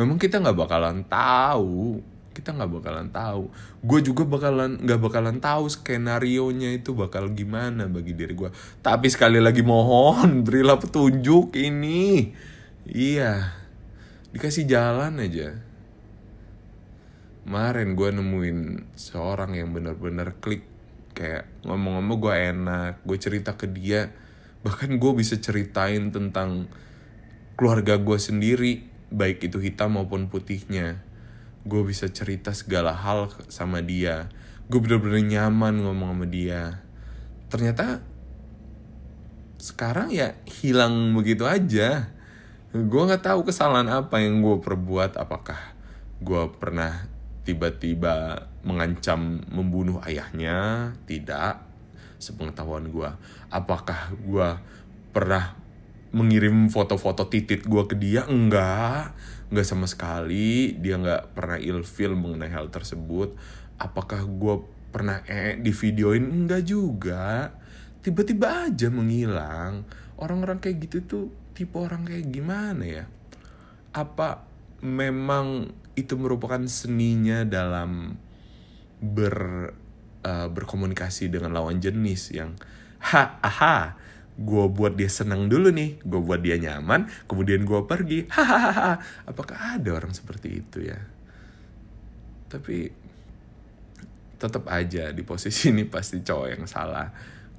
Memang 0.00 0.16
kita 0.16 0.40
nggak 0.40 0.56
bakalan 0.56 1.04
tahu 1.04 2.00
kita 2.38 2.54
nggak 2.54 2.70
bakalan 2.70 3.10
tahu. 3.10 3.50
Gue 3.82 3.98
juga 3.98 4.22
bakalan 4.22 4.78
nggak 4.78 5.00
bakalan 5.02 5.42
tahu 5.42 5.66
skenario 5.66 6.54
nya 6.54 6.70
itu 6.70 6.94
bakal 6.94 7.34
gimana 7.34 7.90
bagi 7.90 8.14
diri 8.14 8.38
gue 8.38 8.54
tapi 8.78 9.10
sekali 9.10 9.42
lagi 9.42 9.66
mohon 9.66 10.38
berilah 10.46 10.78
petunjuk 10.78 11.58
ini. 11.58 12.30
Iya 12.86 13.58
dikasih 14.30 14.70
jalan 14.70 15.18
aja. 15.18 15.58
Kemarin 17.42 17.96
gue 17.98 18.08
nemuin 18.12 18.58
seorang 18.94 19.58
yang 19.58 19.74
benar-benar 19.74 20.38
klik 20.38 20.62
kayak 21.16 21.50
ngomong-ngomong 21.66 22.18
gue 22.22 22.34
enak 22.54 22.92
gue 23.02 23.18
cerita 23.18 23.58
ke 23.58 23.66
dia. 23.66 24.14
Bahkan 24.62 25.02
gue 25.02 25.12
bisa 25.18 25.34
ceritain 25.42 26.14
tentang 26.14 26.70
keluarga 27.58 27.98
gue 27.98 28.18
sendiri 28.22 28.86
baik 29.10 29.48
itu 29.48 29.58
hitam 29.58 29.96
maupun 29.96 30.28
putihnya 30.28 31.00
gue 31.68 31.82
bisa 31.84 32.08
cerita 32.08 32.56
segala 32.56 32.96
hal 32.96 33.28
sama 33.52 33.84
dia. 33.84 34.32
Gue 34.72 34.80
bener-bener 34.80 35.20
nyaman 35.20 35.84
ngomong 35.84 36.16
sama 36.16 36.26
dia. 36.26 36.80
Ternyata 37.52 38.00
sekarang 39.60 40.08
ya 40.08 40.40
hilang 40.48 41.12
begitu 41.12 41.44
aja. 41.44 42.08
Gue 42.72 43.02
nggak 43.04 43.28
tahu 43.28 43.44
kesalahan 43.44 43.92
apa 43.92 44.24
yang 44.24 44.40
gue 44.40 44.64
perbuat. 44.64 45.20
Apakah 45.20 45.76
gue 46.24 46.42
pernah 46.56 47.04
tiba-tiba 47.44 48.48
mengancam 48.64 49.44
membunuh 49.52 50.00
ayahnya? 50.08 50.92
Tidak 51.04 51.68
sepengetahuan 52.18 52.90
gue 52.90 53.10
apakah 53.48 54.12
gue 54.18 54.48
pernah 55.14 55.56
mengirim 56.08 56.72
foto-foto 56.72 57.28
titit 57.28 57.64
gue 57.68 57.82
ke 57.84 57.96
dia? 57.96 58.24
Enggak 58.28 59.12
nggak 59.48 59.66
sama 59.66 59.88
sekali 59.88 60.76
dia 60.76 61.00
nggak 61.00 61.32
pernah 61.32 61.56
ilfil 61.56 62.12
mengenai 62.14 62.52
hal 62.52 62.68
tersebut. 62.68 63.34
Apakah 63.80 64.24
gue 64.26 64.54
pernah 64.88 65.20
eh 65.28 65.56
di 65.56 65.72
videoin 65.72 66.24
enggak 66.24 66.62
juga. 66.66 67.52
Tiba-tiba 68.04 68.70
aja 68.70 68.88
menghilang. 68.88 69.84
Orang-orang 70.18 70.58
kayak 70.58 70.88
gitu 70.88 70.98
tuh 71.04 71.24
tipe 71.54 71.78
orang 71.78 72.06
kayak 72.06 72.28
gimana 72.30 72.84
ya? 72.84 73.04
Apa 73.94 74.44
memang 74.82 75.74
itu 75.98 76.14
merupakan 76.14 76.62
seninya 76.70 77.42
dalam 77.42 78.14
ber 78.98 79.36
uh, 80.22 80.48
berkomunikasi 80.50 81.30
dengan 81.30 81.54
lawan 81.54 81.82
jenis 81.82 82.34
yang 82.34 82.54
ha 82.98 83.38
aha 83.42 83.94
gue 84.38 84.64
buat 84.70 84.94
dia 84.94 85.10
senang 85.10 85.50
dulu 85.50 85.74
nih, 85.74 85.98
gue 85.98 86.20
buat 86.22 86.38
dia 86.38 86.54
nyaman, 86.54 87.10
kemudian 87.26 87.66
gue 87.66 87.80
pergi. 87.90 88.30
Hahaha, 88.38 89.02
apakah 89.26 89.74
ada 89.74 89.90
orang 89.98 90.14
seperti 90.14 90.62
itu 90.62 90.86
ya? 90.86 90.98
Tapi 92.46 92.86
tetap 94.38 94.70
aja 94.70 95.10
di 95.10 95.26
posisi 95.26 95.74
ini 95.74 95.82
pasti 95.82 96.22
cowok 96.22 96.48
yang 96.54 96.64
salah. 96.70 97.10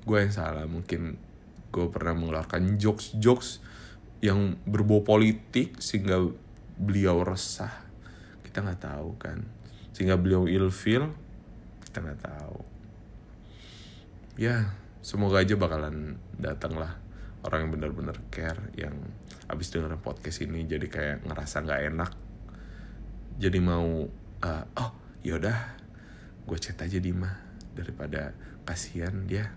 Gue 0.08 0.24
yang 0.24 0.32
salah, 0.32 0.64
mungkin 0.64 1.20
gue 1.70 1.86
pernah 1.92 2.16
mengeluarkan 2.16 2.80
jokes-jokes 2.80 3.60
yang 4.24 4.56
berbau 4.64 5.04
politik 5.04 5.84
sehingga 5.84 6.32
beliau 6.80 7.28
resah. 7.28 7.84
Kita 8.48 8.64
nggak 8.64 8.82
tahu 8.88 9.20
kan. 9.20 9.44
Sehingga 9.92 10.16
beliau 10.16 10.48
ilfil, 10.48 11.12
kita 11.84 12.00
nggak 12.00 12.24
tahu. 12.24 12.64
Ya, 14.40 14.72
semoga 15.00 15.40
aja 15.40 15.56
bakalan 15.56 16.20
datang 16.36 16.76
lah 16.76 17.00
orang 17.48 17.68
yang 17.68 17.72
benar-benar 17.80 18.18
care 18.28 18.60
yang 18.76 18.96
abis 19.48 19.72
dengerin 19.72 20.00
podcast 20.04 20.44
ini 20.44 20.68
jadi 20.68 20.86
kayak 20.92 21.18
ngerasa 21.26 21.64
nggak 21.64 21.82
enak. 21.96 22.12
Jadi 23.40 23.60
mau 23.64 24.06
uh, 24.44 24.64
oh 24.76 24.92
yaudah 25.24 25.80
gue 26.44 26.58
chat 26.60 26.76
aja 26.84 27.00
Dima 27.00 27.32
daripada 27.72 28.36
kasihan 28.68 29.26
dia. 29.26 29.56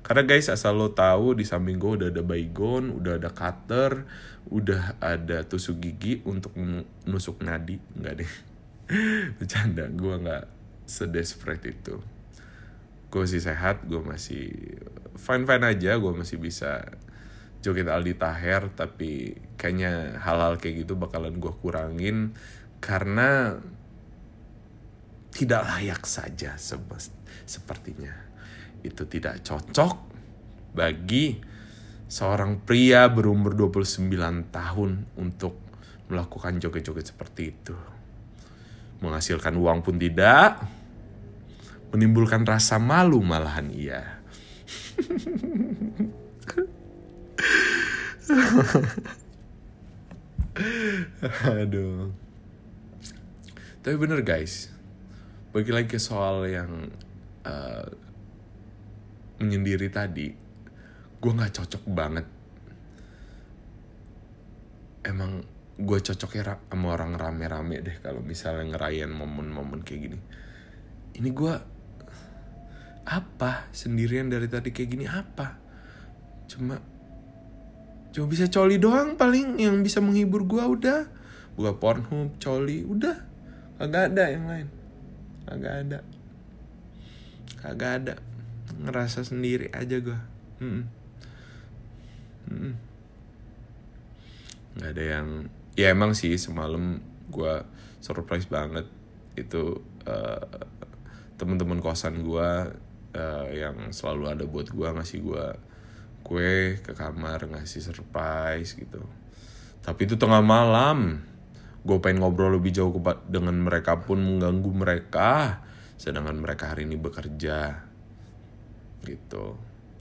Karena 0.00 0.24
guys 0.24 0.48
asal 0.48 0.80
lo 0.80 0.96
tahu 0.96 1.36
di 1.36 1.44
samping 1.44 1.76
gue 1.76 2.00
udah 2.00 2.08
ada 2.08 2.24
baygon 2.24 2.96
udah 2.96 3.20
ada 3.20 3.28
cutter 3.28 4.08
udah 4.48 4.96
ada 5.04 5.44
tusuk 5.44 5.84
gigi 5.84 6.24
untuk 6.24 6.56
nusuk 7.04 7.44
nadi. 7.44 7.76
Nggak 7.76 8.14
deh. 8.24 8.32
Bercanda 9.36 9.84
gue 9.92 10.14
nggak 10.16 10.44
sedesperate 10.88 11.76
itu 11.76 12.17
gue 13.08 13.20
masih 13.24 13.40
sehat 13.40 13.88
gue 13.88 14.00
masih 14.04 14.52
fine 15.16 15.44
fine 15.48 15.64
aja 15.64 15.96
gue 15.96 16.12
masih 16.12 16.36
bisa 16.36 16.84
joget 17.64 17.88
Aldi 17.88 18.14
Taher 18.14 18.70
tapi 18.72 19.34
kayaknya 19.58 20.20
hal-hal 20.22 20.60
kayak 20.60 20.86
gitu 20.86 20.94
bakalan 20.94 21.40
gue 21.40 21.52
kurangin 21.58 22.36
karena 22.78 23.58
tidak 25.38 25.62
layak 25.70 26.02
saja 26.02 26.58
sepertinya. 27.46 28.14
Itu 28.82 29.06
tidak 29.06 29.46
cocok 29.46 29.94
bagi 30.74 31.38
seorang 32.08 32.64
pria 32.66 33.06
berumur 33.06 33.54
29 33.54 34.08
tahun 34.50 34.90
untuk 35.20 35.54
melakukan 36.08 36.58
joget-joget 36.58 37.14
seperti 37.14 37.42
itu. 37.54 37.76
Menghasilkan 38.98 39.54
uang 39.54 39.86
pun 39.86 39.94
tidak 40.00 40.58
menimbulkan 41.94 42.44
rasa 42.44 42.76
malu 42.80 43.20
malahan 43.24 43.68
ia. 43.72 44.20
Aduh. 51.48 52.12
Tapi 53.78 53.94
bener 53.96 54.20
guys, 54.26 54.68
bagi 55.54 55.72
lagi 55.72 55.96
soal 55.96 56.44
yang 56.50 56.90
uh, 57.46 57.86
menyendiri 59.40 59.88
tadi, 59.88 60.28
gue 61.18 61.30
nggak 61.32 61.54
cocok 61.56 61.84
banget. 61.88 62.26
emang 65.08 65.40
gue 65.78 65.98
cocoknya 66.04 66.58
sama 66.68 66.86
orang 66.92 67.16
rame-rame 67.16 67.80
deh 67.80 67.96
kalau 68.04 68.20
misalnya 68.20 68.76
ngerayain 68.76 69.08
momen-momen 69.08 69.80
kayak 69.86 70.10
gini 70.10 70.18
ini 71.16 71.28
gue 71.32 71.54
apa 73.08 73.72
sendirian 73.72 74.28
dari 74.28 74.44
tadi 74.52 74.68
kayak 74.68 74.88
gini 74.92 75.08
apa? 75.08 75.56
Cuma 76.44 76.76
cuma 78.12 78.26
bisa 78.28 78.44
coli 78.52 78.76
doang 78.76 79.16
paling 79.16 79.56
yang 79.56 79.80
bisa 79.80 80.04
menghibur 80.04 80.44
gue 80.44 80.60
udah. 80.60 81.08
Buka 81.56 81.72
Pornhub 81.80 82.36
coli 82.36 82.84
udah. 82.84 83.16
Kagak 83.80 84.12
ada 84.12 84.24
yang 84.28 84.44
lain. 84.44 84.68
Kagak 85.48 85.74
ada. 85.88 85.98
Kagak 87.64 87.92
ada. 88.04 88.14
Ngerasa 88.78 89.24
sendiri 89.24 89.72
aja 89.72 89.96
gue 89.98 90.20
Mm-mm. 90.60 90.84
Mm-mm. 92.52 92.74
nggak 94.78 94.90
ada 94.94 95.04
yang 95.18 95.28
ya 95.74 95.90
emang 95.90 96.14
sih 96.14 96.36
semalam 96.36 97.00
gue 97.32 97.54
surprise 98.04 98.44
banget. 98.46 98.84
Itu 99.34 99.80
eh, 100.04 100.60
teman-teman 101.40 101.80
kosan 101.80 102.20
gue 102.26 102.50
eh, 103.14 103.64
yang 103.64 103.92
selalu 103.94 104.24
ada 104.28 104.44
buat 104.44 104.68
gue 104.68 104.88
ngasih 104.88 105.18
gue 105.22 105.46
kue 106.26 106.76
ke 106.84 106.92
kamar 106.92 107.48
ngasih 107.48 107.80
surprise 107.80 108.76
gitu. 108.76 109.00
Tapi 109.80 110.00
itu 110.04 110.20
tengah 110.20 110.44
malam. 110.44 111.24
Gue 111.86 112.02
pengen 112.04 112.20
ngobrol 112.20 112.58
lebih 112.60 112.74
jauh 112.74 112.92
dengan 113.30 113.56
mereka 113.56 114.04
pun 114.04 114.20
mengganggu 114.20 114.70
mereka 114.74 115.64
sedangkan 115.98 116.36
mereka 116.36 116.74
hari 116.74 116.84
ini 116.84 117.00
bekerja. 117.00 117.88
Gitu. 119.02 119.46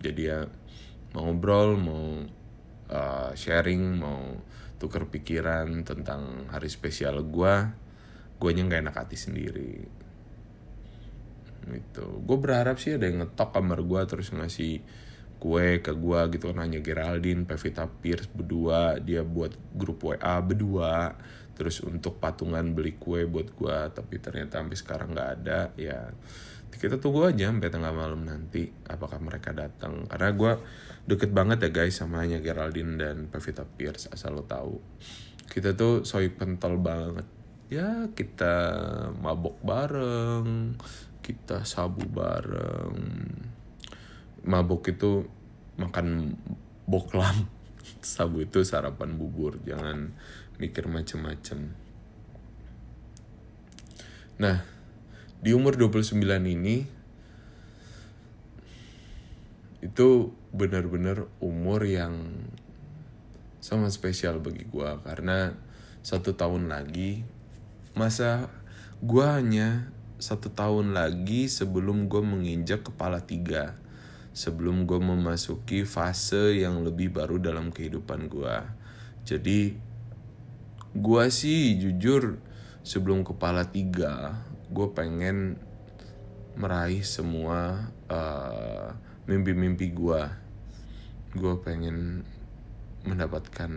Jadi 0.04 0.22
ya 0.28 0.44
mau 1.16 1.32
ngobrol 1.32 1.80
mau 1.80 2.28
uh, 2.92 3.32
sharing 3.34 3.96
mau 3.96 4.38
tukar 4.78 5.10
pikiran 5.10 5.82
tentang 5.82 6.46
hari 6.54 6.70
spesial 6.70 7.26
gue 7.26 7.56
gue 8.38 8.50
nggak 8.54 8.86
enak 8.86 8.96
hati 8.96 9.18
sendiri 9.18 9.90
gitu. 11.72 12.24
Gue 12.24 12.38
berharap 12.40 12.80
sih 12.80 12.96
ada 12.96 13.08
yang 13.08 13.26
ngetok 13.26 13.50
kamar 13.56 13.80
gue 13.84 14.02
terus 14.08 14.32
ngasih 14.32 14.82
kue 15.38 15.82
ke 15.82 15.94
gue 15.94 16.20
gitu. 16.34 16.50
Nanya 16.54 16.82
Geraldine 16.82 17.46
Pevita 17.46 17.86
Pierce 17.86 18.30
berdua 18.30 18.98
dia 18.98 19.22
buat 19.22 19.54
grup 19.74 20.04
WA 20.04 20.36
berdua. 20.42 21.16
Terus 21.58 21.82
untuk 21.82 22.22
patungan 22.22 22.78
beli 22.78 22.98
kue 23.02 23.26
buat 23.26 23.50
gue 23.54 23.78
tapi 23.90 24.22
ternyata 24.22 24.62
sampai 24.62 24.78
sekarang 24.78 25.10
nggak 25.14 25.30
ada 25.42 25.60
ya. 25.78 26.14
Kita 26.68 27.02
tunggu 27.02 27.26
aja 27.26 27.50
sampai 27.50 27.74
tengah 27.74 27.90
malam 27.90 28.22
nanti 28.22 28.70
apakah 28.86 29.18
mereka 29.18 29.50
datang. 29.50 30.06
Karena 30.06 30.30
gue 30.30 30.54
deket 31.10 31.34
banget 31.34 31.66
ya 31.66 31.70
guys 31.74 31.98
sama 31.98 32.22
hanya 32.22 32.38
Geraldine 32.38 33.00
dan 33.02 33.18
Pevita 33.32 33.66
Pierce 33.66 34.14
asal 34.14 34.38
lo 34.38 34.46
tahu. 34.46 34.78
Kita 35.48 35.74
tuh 35.74 36.06
soy 36.06 36.30
pentol 36.30 36.78
banget. 36.78 37.26
Ya 37.74 38.06
kita 38.14 38.78
mabok 39.18 39.58
bareng 39.66 40.78
kita 41.22 41.64
sabu 41.68 42.06
bareng. 42.08 42.98
Mabok 44.48 44.92
itu 44.92 45.28
makan 45.78 46.38
boklam 46.88 47.46
sabu 48.02 48.42
itu 48.42 48.64
sarapan 48.64 49.14
bubur 49.20 49.60
jangan 49.62 50.16
mikir 50.58 50.90
macem-macem. 50.90 51.76
Nah 54.42 54.58
di 55.38 55.54
umur 55.54 55.78
29 55.78 56.18
ini 56.50 56.98
itu 59.78 60.34
benar-benar 60.50 61.30
umur 61.38 61.86
yang 61.86 62.34
sangat 63.62 63.94
spesial 63.94 64.42
bagi 64.42 64.66
gua. 64.66 64.98
Karena 65.06 65.54
satu 66.02 66.34
tahun 66.34 66.72
lagi 66.72 67.22
masa 67.94 68.50
gua 69.04 69.38
hanya 69.38 69.94
satu 70.18 70.50
tahun 70.54 70.98
lagi 70.98 71.50
sebelum 71.50 72.10
gue 72.10 72.22
menginjak 72.22 72.86
kepala 72.86 73.22
tiga. 73.24 73.78
Sebelum 74.38 74.86
gue 74.86 75.02
memasuki 75.02 75.82
fase 75.82 76.62
yang 76.62 76.86
lebih 76.86 77.10
baru 77.10 77.42
dalam 77.42 77.74
kehidupan 77.74 78.30
gue 78.30 78.58
jadi 79.28 79.76
gue 80.96 81.26
sih 81.28 81.76
jujur 81.76 82.40
sebelum 82.80 83.28
kepala 83.28 83.68
tiga 83.68 84.40
gue 84.72 84.88
pengen 84.96 85.60
meraih 86.56 87.04
semua 87.04 87.92
uh, 88.08 88.96
mimpi-mimpi 89.28 89.92
gue 89.92 90.22
gue 91.36 91.54
pengen 91.60 92.24
mendapatkan 93.04 93.72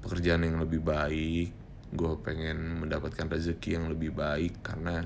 pekerjaan 0.00 0.46
yang 0.46 0.62
lebih 0.62 0.80
baik. 0.80 1.50
Gue 1.90 2.14
pengen 2.22 2.86
mendapatkan 2.86 3.26
rezeki 3.26 3.76
yang 3.76 3.86
lebih 3.90 4.14
baik 4.14 4.62
karena 4.62 5.02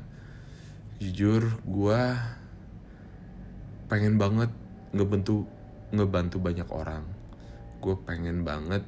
jujur 1.02 1.58
gue 1.66 2.02
pengen 3.90 4.14
banget 4.14 4.50
ngebantu 4.94 5.46
ngebantu 5.90 6.36
banyak 6.38 6.68
orang. 6.70 7.04
Gue 7.82 7.98
pengen 8.02 8.46
banget 8.46 8.82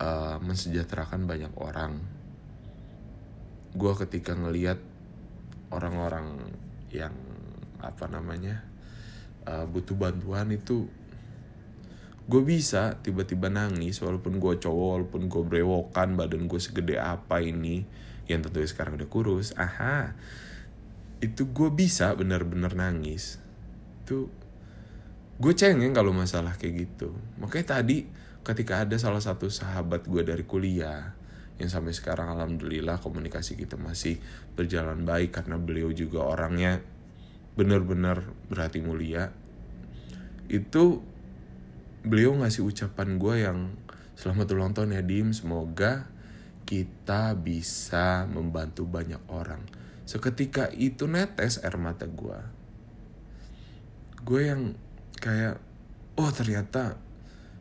uh, 0.00 0.38
mensejahterakan 0.42 1.26
banyak 1.26 1.52
orang. 1.58 1.98
Gue 3.74 3.92
ketika 3.98 4.34
ngeliat 4.34 4.78
orang-orang 5.70 6.50
yang 6.90 7.14
apa 7.78 8.10
namanya 8.10 8.66
uh, 9.46 9.64
butuh 9.64 9.94
bantuan 9.94 10.50
itu 10.50 10.90
gue 12.30 12.42
bisa 12.46 12.98
tiba-tiba 13.02 13.50
nangis 13.50 13.98
walaupun 13.98 14.38
gue 14.38 14.54
cowok 14.62 14.88
walaupun 14.94 15.22
gue 15.26 15.42
brewokan 15.42 16.14
badan 16.14 16.46
gue 16.46 16.60
segede 16.62 16.98
apa 16.98 17.42
ini 17.42 17.82
yang 18.30 18.46
tentunya 18.46 18.70
sekarang 18.70 18.94
udah 18.94 19.10
kurus. 19.10 19.50
Aha 19.58 20.14
itu 21.20 21.52
gue 21.52 21.68
bisa 21.68 22.12
bener-bener 22.16 22.72
nangis. 22.72 23.36
Itu 24.04 24.32
gue 25.40 25.52
cengeng 25.52 25.92
kalau 25.92 26.16
masalah 26.16 26.56
kayak 26.56 26.88
gitu. 26.88 27.12
Makanya 27.40 27.80
tadi 27.80 28.08
ketika 28.40 28.84
ada 28.84 28.96
salah 28.96 29.20
satu 29.20 29.52
sahabat 29.52 30.08
gue 30.08 30.24
dari 30.24 30.44
kuliah 30.48 31.12
yang 31.60 31.68
sampai 31.68 31.92
sekarang 31.92 32.32
alhamdulillah 32.32 33.04
komunikasi 33.04 33.52
kita 33.52 33.76
masih 33.76 34.16
berjalan 34.56 35.04
baik 35.04 35.36
karena 35.36 35.60
beliau 35.60 35.92
juga 35.92 36.24
orangnya 36.24 36.80
bener-bener 37.52 38.24
berhati 38.48 38.80
mulia 38.80 39.28
itu 40.48 41.04
beliau 42.00 42.32
ngasih 42.40 42.64
ucapan 42.64 43.20
gue 43.20 43.34
yang 43.44 43.58
selamat 44.16 44.56
ulang 44.56 44.72
tahun 44.72 44.96
ya 44.96 45.02
Dim. 45.04 45.36
Semoga 45.36 46.08
kita 46.64 47.36
bisa 47.36 48.24
membantu 48.24 48.88
banyak 48.88 49.20
orang 49.28 49.60
seketika 50.04 50.68
itu 50.74 51.06
netes 51.06 51.62
air 51.62 51.76
mata 51.76 52.08
gue 52.08 52.38
gue 54.20 54.40
yang 54.46 54.76
kayak 55.16 55.60
oh 56.20 56.30
ternyata 56.32 57.00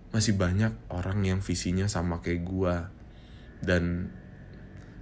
masih 0.09 0.35
banyak 0.35 0.73
orang 0.89 1.21
yang 1.21 1.39
visinya 1.39 1.85
sama 1.85 2.19
kayak 2.19 2.43
gue 2.43 2.75
dan 3.63 4.09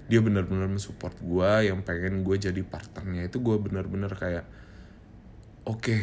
dia 0.07 0.23
benar-benar 0.23 0.71
mensupport 0.71 1.15
gue 1.19 1.51
yang 1.67 1.83
pengen 1.83 2.23
gue 2.23 2.35
jadi 2.39 2.61
partnernya. 2.63 3.27
Itu 3.27 3.43
gue 3.43 3.59
benar-benar 3.59 4.15
kayak 4.15 4.45
oke 5.67 5.83
okay, 5.83 6.01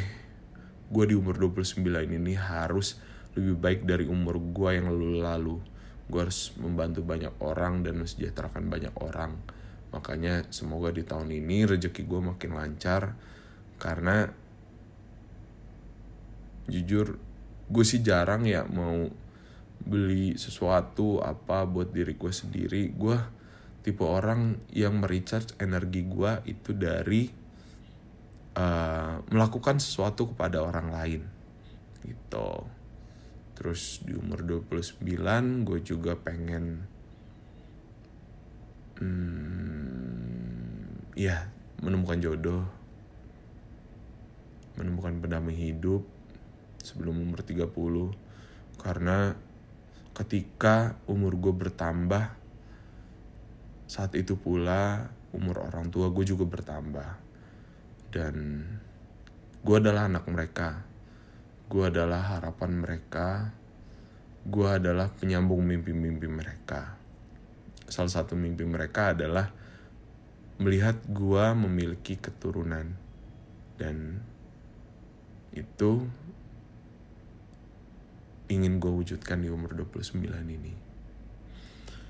gue 0.93 1.05
di 1.09 1.15
umur 1.17 1.41
29 1.41 1.81
ini 1.89 2.37
harus 2.37 3.01
lebih 3.35 3.57
baik 3.57 3.81
dari 3.89 4.05
umur 4.05 4.39
gue 4.39 4.71
yang 4.77 4.93
lalu-lalu 4.93 5.59
gue 6.05 6.21
harus 6.21 6.53
membantu 6.61 7.01
banyak 7.01 7.33
orang 7.41 7.81
dan 7.81 7.97
mensejahterakan 7.97 8.69
banyak 8.69 8.93
orang 9.01 9.41
makanya 9.95 10.43
semoga 10.51 10.91
di 10.91 11.07
tahun 11.07 11.31
ini 11.31 11.71
rezeki 11.71 12.03
gue 12.03 12.21
makin 12.35 12.51
lancar 12.59 13.15
karena 13.79 14.27
jujur 16.67 17.15
gue 17.71 17.85
sih 17.87 18.03
jarang 18.03 18.43
ya 18.45 18.67
mau 18.67 19.07
beli 19.85 20.35
sesuatu 20.41 21.21
apa 21.21 21.69
buat 21.69 21.93
diri 21.93 22.17
gue 22.17 22.33
sendiri. 22.33 22.91
Gue 22.97 23.21
tipe 23.85 24.03
orang 24.03 24.57
yang 24.73 24.97
merecharge 24.97 25.53
energi 25.61 26.09
gue 26.09 26.33
itu 26.49 26.73
dari 26.73 27.29
uh, 28.57 29.21
melakukan 29.29 29.77
sesuatu 29.77 30.33
kepada 30.33 30.65
orang 30.65 30.89
lain 30.89 31.23
gitu. 32.01 32.65
Terus 33.55 34.03
di 34.03 34.17
umur 34.17 34.43
29 34.43 35.05
gue 35.69 35.79
juga 35.85 36.17
pengen 36.17 36.94
hmm, 39.01 40.85
ya 41.19 41.49
menemukan 41.81 42.19
jodoh. 42.21 42.63
Menemukan 44.75 45.23
pendamai 45.23 45.55
hidup 45.55 46.03
sebelum 46.83 47.17
umur 47.23 47.41
30 47.41 47.71
karena 48.83 49.39
ketika 50.15 50.99
umur 51.09 51.39
gue 51.39 51.55
bertambah 51.55 52.45
saat 53.85 54.17
itu 54.19 54.35
pula 54.35 55.13
umur 55.35 55.71
orang 55.71 55.91
tua 55.91 56.11
gue 56.11 56.25
juga 56.27 56.47
bertambah. 56.47 57.11
Dan 58.11 58.35
gue 59.63 59.77
adalah 59.77 60.07
anak 60.07 60.25
mereka. 60.31 60.83
Gue 61.67 61.91
adalah 61.91 62.39
harapan 62.39 62.71
mereka. 62.79 63.51
Gue 64.47 64.69
adalah 64.71 65.11
penyambung 65.11 65.63
mimpi-mimpi 65.67 66.27
mereka. 66.31 66.94
Salah 67.89 68.13
satu 68.13 68.35
mimpi 68.39 68.65
mereka 68.65 69.13
adalah 69.13 69.51
melihat 70.59 70.97
gue 71.11 71.45
memiliki 71.59 72.15
keturunan 72.15 72.95
dan 73.75 74.23
itu 75.55 76.07
ingin 78.51 78.79
gue 78.79 78.93
wujudkan 78.93 79.41
di 79.43 79.49
umur 79.51 79.75
29 79.75 80.21
ini. 80.47 80.75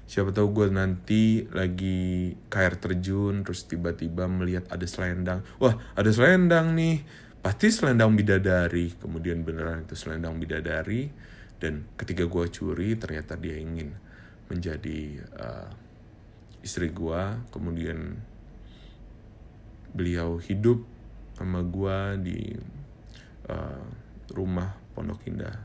Siapa 0.04 0.36
tahu 0.36 0.52
gue 0.52 0.68
nanti 0.68 1.48
lagi 1.48 2.36
ke 2.52 2.56
air 2.60 2.76
terjun 2.76 3.40
terus 3.40 3.64
tiba-tiba 3.64 4.28
melihat 4.28 4.68
ada 4.68 4.84
selendang. 4.84 5.40
Wah, 5.56 5.80
ada 5.96 6.10
selendang 6.12 6.76
nih. 6.76 7.00
Pasti 7.40 7.72
selendang 7.72 8.12
bidadari. 8.12 8.92
Kemudian 9.00 9.40
beneran 9.40 9.88
itu 9.88 9.96
selendang 9.96 10.36
bidadari. 10.36 11.08
Dan 11.56 11.88
ketika 11.96 12.28
gue 12.28 12.44
curi 12.52 13.00
ternyata 13.00 13.40
dia 13.40 13.56
ingin 13.56 13.96
menjadi 14.54 15.18
uh, 15.34 15.68
istri 16.62 16.94
gue. 16.94 17.22
Kemudian 17.50 18.22
beliau 19.90 20.38
hidup 20.38 20.86
sama 21.34 21.66
gue 21.66 21.98
di 22.22 22.38
uh, 23.50 23.84
rumah 24.30 24.78
Pondok 24.94 25.26
Indah. 25.26 25.58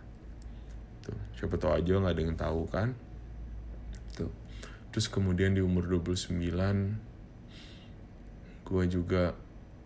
Tuh, 1.06 1.18
siapa 1.38 1.62
tahu 1.62 1.78
aja 1.78 2.02
nggak 2.02 2.14
ada 2.18 2.24
yang 2.26 2.38
tahu 2.38 2.66
kan 2.68 2.92
gitu 4.20 4.28
terus 4.92 5.08
kemudian 5.08 5.56
di 5.56 5.62
umur 5.64 5.88
29 5.88 6.36
gue 8.68 8.84
juga 8.92 9.38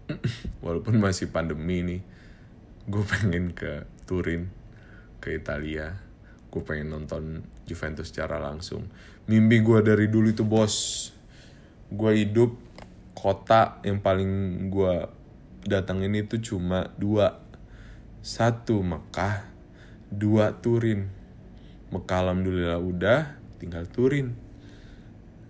walaupun 0.66 0.98
masih 0.98 1.30
pandemi 1.30 1.86
nih 1.86 2.02
gue 2.90 3.04
pengen 3.08 3.54
ke 3.56 3.86
Turin 4.10 4.50
ke 5.24 5.38
Italia 5.38 5.96
gue 6.54 6.62
pengen 6.62 6.94
nonton 6.94 7.42
Juventus 7.66 8.14
secara 8.14 8.38
langsung. 8.38 8.86
Mimpi 9.26 9.66
gue 9.66 9.82
dari 9.82 10.06
dulu 10.06 10.30
itu 10.30 10.46
bos 10.46 11.10
gue 11.90 12.12
hidup 12.14 12.54
kota 13.18 13.82
yang 13.82 14.06
paling 14.06 14.30
gue 14.70 15.10
datangin 15.66 16.14
itu 16.14 16.38
cuma 16.54 16.94
dua. 16.94 17.42
Satu 18.22 18.86
Mekah 18.86 19.50
dua 20.14 20.54
Turin. 20.62 21.10
Mekah 21.90 22.20
alhamdulillah 22.22 22.78
udah 22.78 23.34
tinggal 23.58 23.90
Turin. 23.90 24.38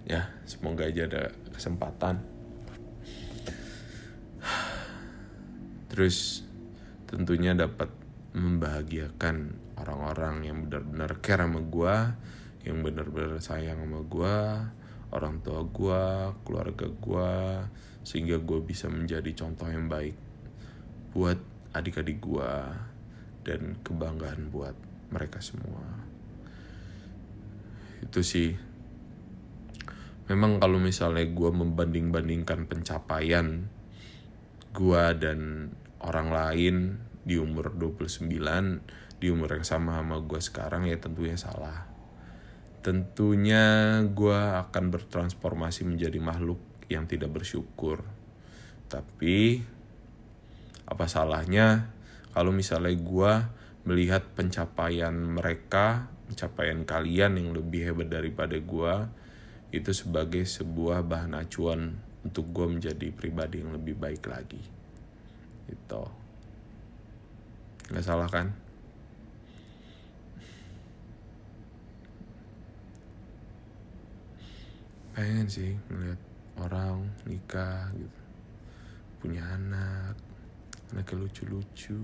Ya 0.07 0.31
semoga 0.47 0.87
aja 0.87 1.03
ada 1.03 1.35
kesempatan. 1.51 2.23
Terus 5.91 6.47
tentunya 7.11 7.51
dapat 7.51 8.02
membahagiakan 8.33 9.57
orang-orang 9.77 10.35
yang 10.45 10.57
benar-benar 10.65 11.21
care 11.21 11.45
sama 11.45 11.61
gue 11.61 11.95
yang 12.63 12.81
benar-benar 12.81 13.37
sayang 13.37 13.85
sama 13.85 14.01
gue 14.05 14.37
orang 15.13 15.35
tua 15.45 15.61
gue 15.67 16.03
keluarga 16.41 16.87
gue 16.89 17.33
sehingga 18.01 18.41
gue 18.41 18.59
bisa 18.65 18.89
menjadi 18.89 19.31
contoh 19.37 19.69
yang 19.69 19.85
baik 19.85 20.17
buat 21.13 21.37
adik-adik 21.77 22.19
gue 22.21 22.53
dan 23.45 23.77
kebanggaan 23.85 24.49
buat 24.49 24.73
mereka 25.13 25.43
semua. 25.43 25.85
Itu 28.01 28.25
sih. 28.25 28.57
Memang 30.31 30.57
kalau 30.57 30.79
misalnya 30.79 31.27
gue 31.27 31.51
membanding-bandingkan 31.51 32.65
pencapaian 32.65 33.67
gue 34.73 35.03
dan 35.19 35.69
orang 36.01 36.29
lain 36.33 36.75
di 37.23 37.39
umur 37.39 37.71
29 37.75 38.27
di 39.23 39.31
umur 39.31 39.55
yang 39.55 39.63
sama 39.63 40.03
sama 40.03 40.19
gue 40.19 40.41
sekarang 40.43 40.83
ya 40.91 40.99
tentunya 40.99 41.39
salah. 41.39 41.87
Tentunya 42.83 43.63
gue 44.03 44.39
akan 44.67 44.91
bertransformasi 44.91 45.87
menjadi 45.87 46.19
makhluk 46.19 46.59
yang 46.91 47.07
tidak 47.07 47.31
bersyukur. 47.31 48.03
Tapi 48.91 49.63
apa 50.83 51.05
salahnya 51.07 51.95
kalau 52.35 52.51
misalnya 52.51 52.91
gue 52.91 53.33
melihat 53.87 54.27
pencapaian 54.35 55.15
mereka 55.15 56.11
pencapaian 56.27 56.83
kalian 56.83 57.39
yang 57.39 57.55
lebih 57.55 57.95
hebat 57.95 58.11
daripada 58.11 58.59
gue 58.59 58.95
itu 59.71 59.95
sebagai 59.95 60.43
sebuah 60.43 61.07
bahan 61.07 61.39
acuan 61.39 61.95
untuk 62.27 62.51
gue 62.51 62.67
menjadi 62.67 63.07
pribadi 63.15 63.63
yang 63.63 63.71
lebih 63.71 63.95
baik 63.95 64.23
lagi. 64.27 64.59
Itu 65.71 66.22
nggak 67.91 68.05
salah 68.05 68.29
kan? 68.31 68.47
Pengen 75.13 75.47
sih 75.51 75.75
melihat 75.91 76.21
orang 76.59 77.05
nikah 77.27 77.91
gitu. 77.95 78.21
Punya 79.19 79.43
anak 79.55 80.15
anaknya 80.93 81.25
lucu-lucu 81.25 81.97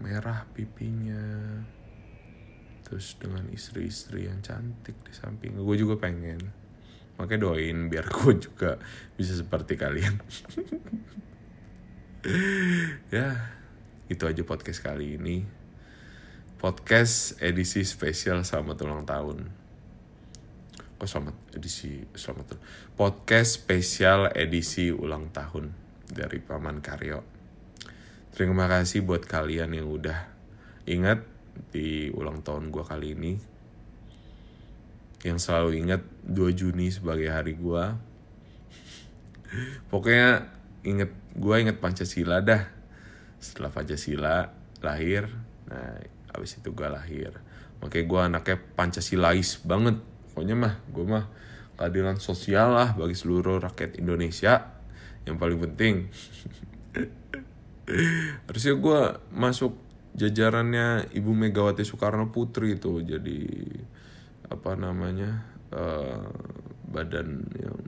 merah 0.00 0.42
pipinya 0.50 1.22
terus 2.82 3.14
dengan 3.22 3.46
istri-istri 3.54 4.26
yang 4.26 4.42
cantik 4.42 4.98
di 5.06 5.12
samping. 5.14 5.54
Gue 5.60 5.76
juga 5.78 5.94
pengen. 6.00 6.40
Makanya 7.20 7.52
doain 7.52 7.86
biar 7.86 8.06
gue 8.16 8.32
juga 8.42 8.80
bisa 9.16 9.32
seperti 9.34 9.74
kalian. 9.78 10.14
Ya 13.08 13.59
itu 14.10 14.26
aja 14.26 14.42
podcast 14.42 14.82
kali 14.82 15.14
ini. 15.14 15.46
Podcast 16.58 17.38
edisi 17.38 17.86
spesial 17.86 18.42
selamat 18.42 18.82
ulang 18.82 19.06
tahun. 19.06 19.46
Kok 20.98 21.06
selamat 21.06 21.36
edisi 21.54 22.02
selamat 22.12 22.58
podcast 22.98 23.62
spesial 23.62 24.34
edisi 24.34 24.90
ulang 24.90 25.30
tahun 25.30 25.70
dari 26.10 26.42
paman 26.42 26.82
Karyo. 26.82 27.22
Terima 28.34 28.66
kasih 28.66 29.06
buat 29.06 29.22
kalian 29.22 29.78
yang 29.78 29.86
udah 29.86 30.26
ingat 30.90 31.22
di 31.70 32.10
ulang 32.10 32.42
tahun 32.42 32.74
gue 32.74 32.82
kali 32.82 33.14
ini. 33.14 33.32
Yang 35.22 35.38
selalu 35.46 35.86
ingat 35.86 36.02
2 36.26 36.50
Juni 36.58 36.90
sebagai 36.90 37.30
hari 37.30 37.54
gue 37.54 37.84
pokoknya 39.90 40.46
inget 40.86 41.10
gue 41.34 41.54
inget 41.58 41.76
Pancasila 41.82 42.38
dah 42.38 42.79
setelah 43.40 43.72
Pancasila 43.72 44.52
lahir 44.84 45.26
nah 45.66 45.96
abis 46.34 46.62
itu 46.62 46.70
gue 46.70 46.88
lahir. 46.88 47.32
Makanya 47.82 48.04
gue 48.06 48.20
anaknya 48.20 48.56
Pancasilais 48.76 49.60
banget. 49.66 49.98
Pokoknya 50.30 50.54
mah 50.54 50.74
gue 50.92 51.04
mah 51.04 51.24
keadilan 51.74 52.20
sosial 52.20 52.76
lah 52.76 52.94
bagi 52.94 53.16
seluruh 53.16 53.58
rakyat 53.58 53.98
Indonesia. 53.98 54.78
Yang 55.26 55.36
paling 55.36 55.58
penting. 55.70 55.94
Harusnya 58.46 58.74
gue 58.78 59.00
masuk 59.34 59.72
jajarannya 60.14 61.10
Ibu 61.14 61.32
Megawati 61.34 61.82
Soekarno 61.86 62.30
Putri 62.30 62.78
itu 62.78 63.02
jadi 63.02 63.40
apa 64.50 64.74
namanya 64.74 65.46
uh, 65.70 66.26
badan 66.90 67.46
yang 67.54 67.78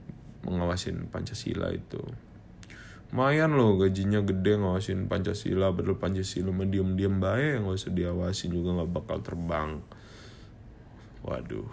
mengawasin 0.47 1.11
Pancasila 1.11 1.71
itu 1.71 1.99
lumayan 3.13 3.53
loh 3.53 3.77
gajinya 3.77 4.25
gede 4.25 4.57
ngawasin 4.57 5.05
Pancasila. 5.05 5.69
Padahal 5.69 6.01
Pancasila 6.01 6.49
mendiam 6.49 6.97
diam 6.97 7.21
baik 7.21 7.61
nggak 7.61 7.77
usah 7.77 7.93
diawasin 7.93 8.49
juga 8.49 8.73
nggak 8.73 8.89
bakal 8.89 9.21
terbang. 9.21 9.85
Waduh. 11.21 11.69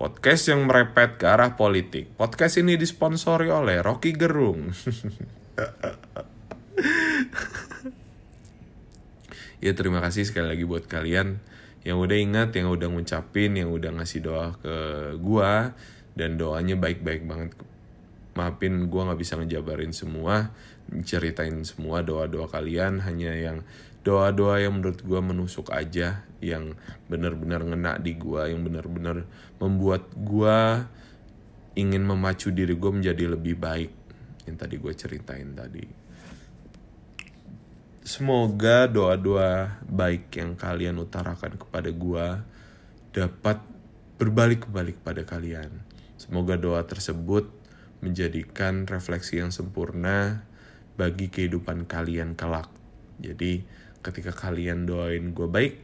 Podcast 0.00 0.48
yang 0.48 0.64
merepet 0.64 1.20
ke 1.20 1.28
arah 1.28 1.52
politik. 1.52 2.16
Podcast 2.16 2.56
ini 2.56 2.80
disponsori 2.80 3.52
oleh 3.52 3.84
Rocky 3.84 4.16
Gerung. 4.16 4.72
Ya 9.58 9.74
terima 9.74 9.98
kasih 9.98 10.22
sekali 10.22 10.54
lagi 10.54 10.62
buat 10.62 10.86
kalian 10.86 11.42
yang 11.82 11.98
udah 11.98 12.14
ingat, 12.14 12.54
yang 12.54 12.70
udah 12.70 12.86
ngucapin, 12.94 13.58
yang 13.58 13.74
udah 13.74 13.90
ngasih 13.90 14.22
doa 14.22 14.54
ke 14.54 14.74
gua. 15.18 15.74
Dan 16.14 16.38
doanya 16.38 16.78
baik-baik 16.78 17.26
banget. 17.26 17.58
Maafin 18.38 18.86
gua 18.86 19.10
nggak 19.10 19.18
bisa 19.18 19.34
ngejabarin 19.34 19.90
semua, 19.90 20.54
ceritain 21.02 21.58
semua 21.66 22.06
doa-doa 22.06 22.46
kalian, 22.46 23.02
hanya 23.02 23.34
yang 23.34 23.66
doa-doa 24.06 24.62
yang 24.62 24.78
menurut 24.78 25.02
gua 25.02 25.18
menusuk 25.18 25.74
aja, 25.74 26.22
yang 26.38 26.78
benar-benar 27.10 27.66
ngena 27.66 27.98
di 27.98 28.14
gua, 28.14 28.46
yang 28.46 28.62
benar-benar 28.62 29.26
membuat 29.58 30.06
gua 30.14 30.86
ingin 31.74 32.06
memacu 32.06 32.54
diri 32.54 32.74
gue 32.74 32.90
menjadi 32.90 33.38
lebih 33.38 33.54
baik 33.54 33.94
yang 34.50 34.58
tadi 34.58 34.82
gue 34.82 34.90
ceritain 34.98 35.46
tadi 35.54 35.86
semoga 38.02 38.90
doa-doa 38.90 39.78
baik 39.86 40.26
yang 40.42 40.58
kalian 40.58 40.98
utarakan 40.98 41.54
kepada 41.54 41.94
gua 41.94 42.42
dapat 43.14 43.62
berbalik 44.18 44.66
kembali 44.66 44.98
kepada 44.98 45.22
kalian. 45.22 45.70
Semoga 46.18 46.58
doa 46.58 46.82
tersebut 46.82 47.46
menjadikan 48.00 48.86
refleksi 48.86 49.42
yang 49.42 49.50
sempurna 49.50 50.46
bagi 50.98 51.30
kehidupan 51.30 51.86
kalian 51.86 52.34
kelak. 52.34 52.70
Jadi 53.18 53.62
ketika 54.02 54.30
kalian 54.30 54.86
doain 54.86 55.34
gue 55.34 55.48
baik, 55.50 55.74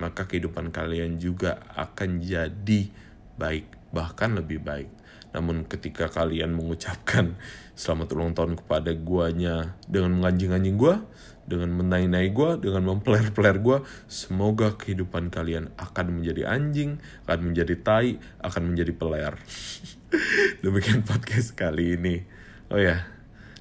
maka 0.00 0.26
kehidupan 0.26 0.74
kalian 0.74 1.20
juga 1.22 1.62
akan 1.76 2.24
jadi 2.24 2.90
baik, 3.38 3.94
bahkan 3.94 4.34
lebih 4.34 4.62
baik. 4.62 4.90
Namun 5.30 5.62
ketika 5.66 6.10
kalian 6.10 6.54
mengucapkan 6.58 7.38
selamat 7.78 8.08
ulang 8.18 8.32
tahun 8.34 8.58
kepada 8.58 8.90
guanya 8.98 9.78
dengan 9.86 10.18
menganjing-anjing 10.18 10.76
gua, 10.76 11.06
dengan 11.46 11.74
menai-nai 11.74 12.30
gua, 12.30 12.58
dengan 12.58 12.86
mempeler-peler 12.86 13.56
gua, 13.62 13.82
semoga 14.10 14.74
kehidupan 14.74 15.30
kalian 15.30 15.70
akan 15.78 16.20
menjadi 16.20 16.50
anjing, 16.50 16.98
akan 17.26 17.40
menjadi 17.50 17.74
tai, 17.78 18.18
akan 18.42 18.62
menjadi 18.74 18.92
peler. 18.94 19.34
Demikian 20.66 21.06
podcast 21.06 21.54
kali 21.54 21.98
ini. 21.98 22.22
Oh 22.70 22.78
ya, 22.78 23.06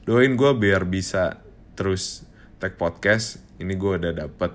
doain 0.06 0.38
gua 0.38 0.58
biar 0.58 0.86
bisa 0.86 1.42
terus 1.78 2.26
tag 2.62 2.78
podcast. 2.78 3.42
Ini 3.62 3.74
gua 3.78 3.98
udah 4.02 4.14
dapet 4.26 4.54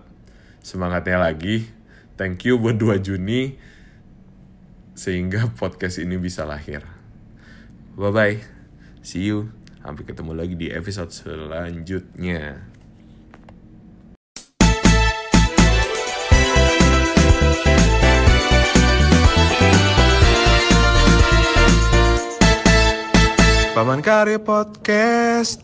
semangatnya 0.62 1.18
lagi. 1.18 1.66
Thank 2.14 2.46
you 2.46 2.62
buat 2.62 2.79
2 2.79 3.03
Juni 3.03 3.59
sehingga 4.94 5.50
podcast 5.50 5.98
ini 5.98 6.14
bisa 6.14 6.46
lahir. 6.46 6.93
Bye 7.94 8.11
bye. 8.11 8.37
See 9.07 9.30
you. 9.30 9.54
Sampai 9.78 10.02
ketemu 10.02 10.35
lagi 10.35 10.59
di 10.59 10.66
episode 10.66 11.14
selanjutnya. 11.14 12.66
Paman 23.78 24.02
Karya 24.02 24.42
Podcast. 24.42 25.62